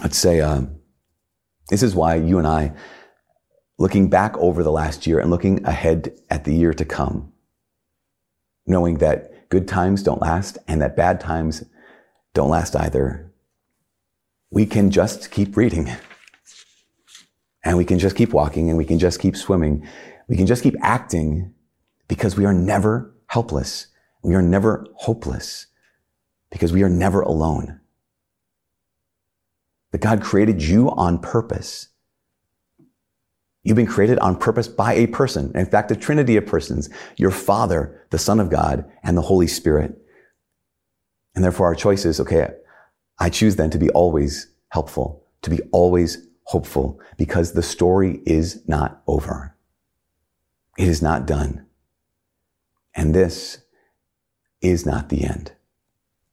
Let's 0.00 0.16
say, 0.16 0.40
um, 0.40 0.76
this 1.70 1.82
is 1.82 1.94
why 1.94 2.14
you 2.14 2.38
and 2.38 2.46
I, 2.46 2.72
looking 3.78 4.08
back 4.08 4.36
over 4.38 4.62
the 4.62 4.70
last 4.70 5.08
year 5.08 5.18
and 5.18 5.28
looking 5.28 5.66
ahead 5.66 6.16
at 6.30 6.44
the 6.44 6.54
year 6.54 6.72
to 6.72 6.84
come, 6.84 7.32
knowing 8.64 8.98
that 8.98 9.48
good 9.48 9.66
times 9.66 10.04
don't 10.04 10.20
last 10.20 10.56
and 10.68 10.80
that 10.82 10.96
bad 10.96 11.18
times 11.18 11.64
don't 12.32 12.48
last 12.48 12.76
either, 12.76 13.27
we 14.50 14.66
can 14.66 14.90
just 14.90 15.30
keep 15.30 15.56
reading. 15.56 15.90
And 17.64 17.76
we 17.76 17.84
can 17.84 17.98
just 17.98 18.16
keep 18.16 18.32
walking 18.32 18.68
and 18.68 18.78
we 18.78 18.84
can 18.84 18.98
just 18.98 19.20
keep 19.20 19.36
swimming. 19.36 19.86
We 20.28 20.36
can 20.36 20.46
just 20.46 20.62
keep 20.62 20.74
acting 20.80 21.54
because 22.06 22.36
we 22.36 22.44
are 22.44 22.54
never 22.54 23.14
helpless. 23.26 23.88
We 24.22 24.34
are 24.34 24.42
never 24.42 24.86
hopeless 24.94 25.66
because 26.50 26.72
we 26.72 26.82
are 26.82 26.88
never 26.88 27.20
alone. 27.20 27.80
That 29.92 30.00
God 30.00 30.22
created 30.22 30.62
you 30.62 30.90
on 30.90 31.18
purpose. 31.18 31.88
You've 33.62 33.76
been 33.76 33.86
created 33.86 34.18
on 34.20 34.36
purpose 34.36 34.68
by 34.68 34.94
a 34.94 35.06
person. 35.08 35.52
In 35.54 35.66
fact, 35.66 35.90
a 35.90 35.96
trinity 35.96 36.36
of 36.36 36.46
persons, 36.46 36.88
your 37.16 37.30
Father, 37.30 38.06
the 38.10 38.18
Son 38.18 38.40
of 38.40 38.50
God, 38.50 38.90
and 39.02 39.16
the 39.16 39.22
Holy 39.22 39.46
Spirit. 39.46 39.94
And 41.34 41.44
therefore 41.44 41.66
our 41.66 41.74
choice 41.74 42.04
is, 42.04 42.20
okay, 42.20 42.50
I 43.18 43.30
choose 43.30 43.56
then 43.56 43.70
to 43.70 43.78
be 43.78 43.90
always 43.90 44.48
helpful, 44.68 45.24
to 45.42 45.50
be 45.50 45.60
always 45.72 46.26
hopeful, 46.44 47.00
because 47.16 47.52
the 47.52 47.62
story 47.62 48.20
is 48.24 48.62
not 48.68 49.02
over. 49.06 49.56
It 50.76 50.88
is 50.88 51.02
not 51.02 51.26
done. 51.26 51.66
And 52.94 53.14
this 53.14 53.58
is 54.60 54.86
not 54.86 55.08
the 55.08 55.24
end. 55.24 55.52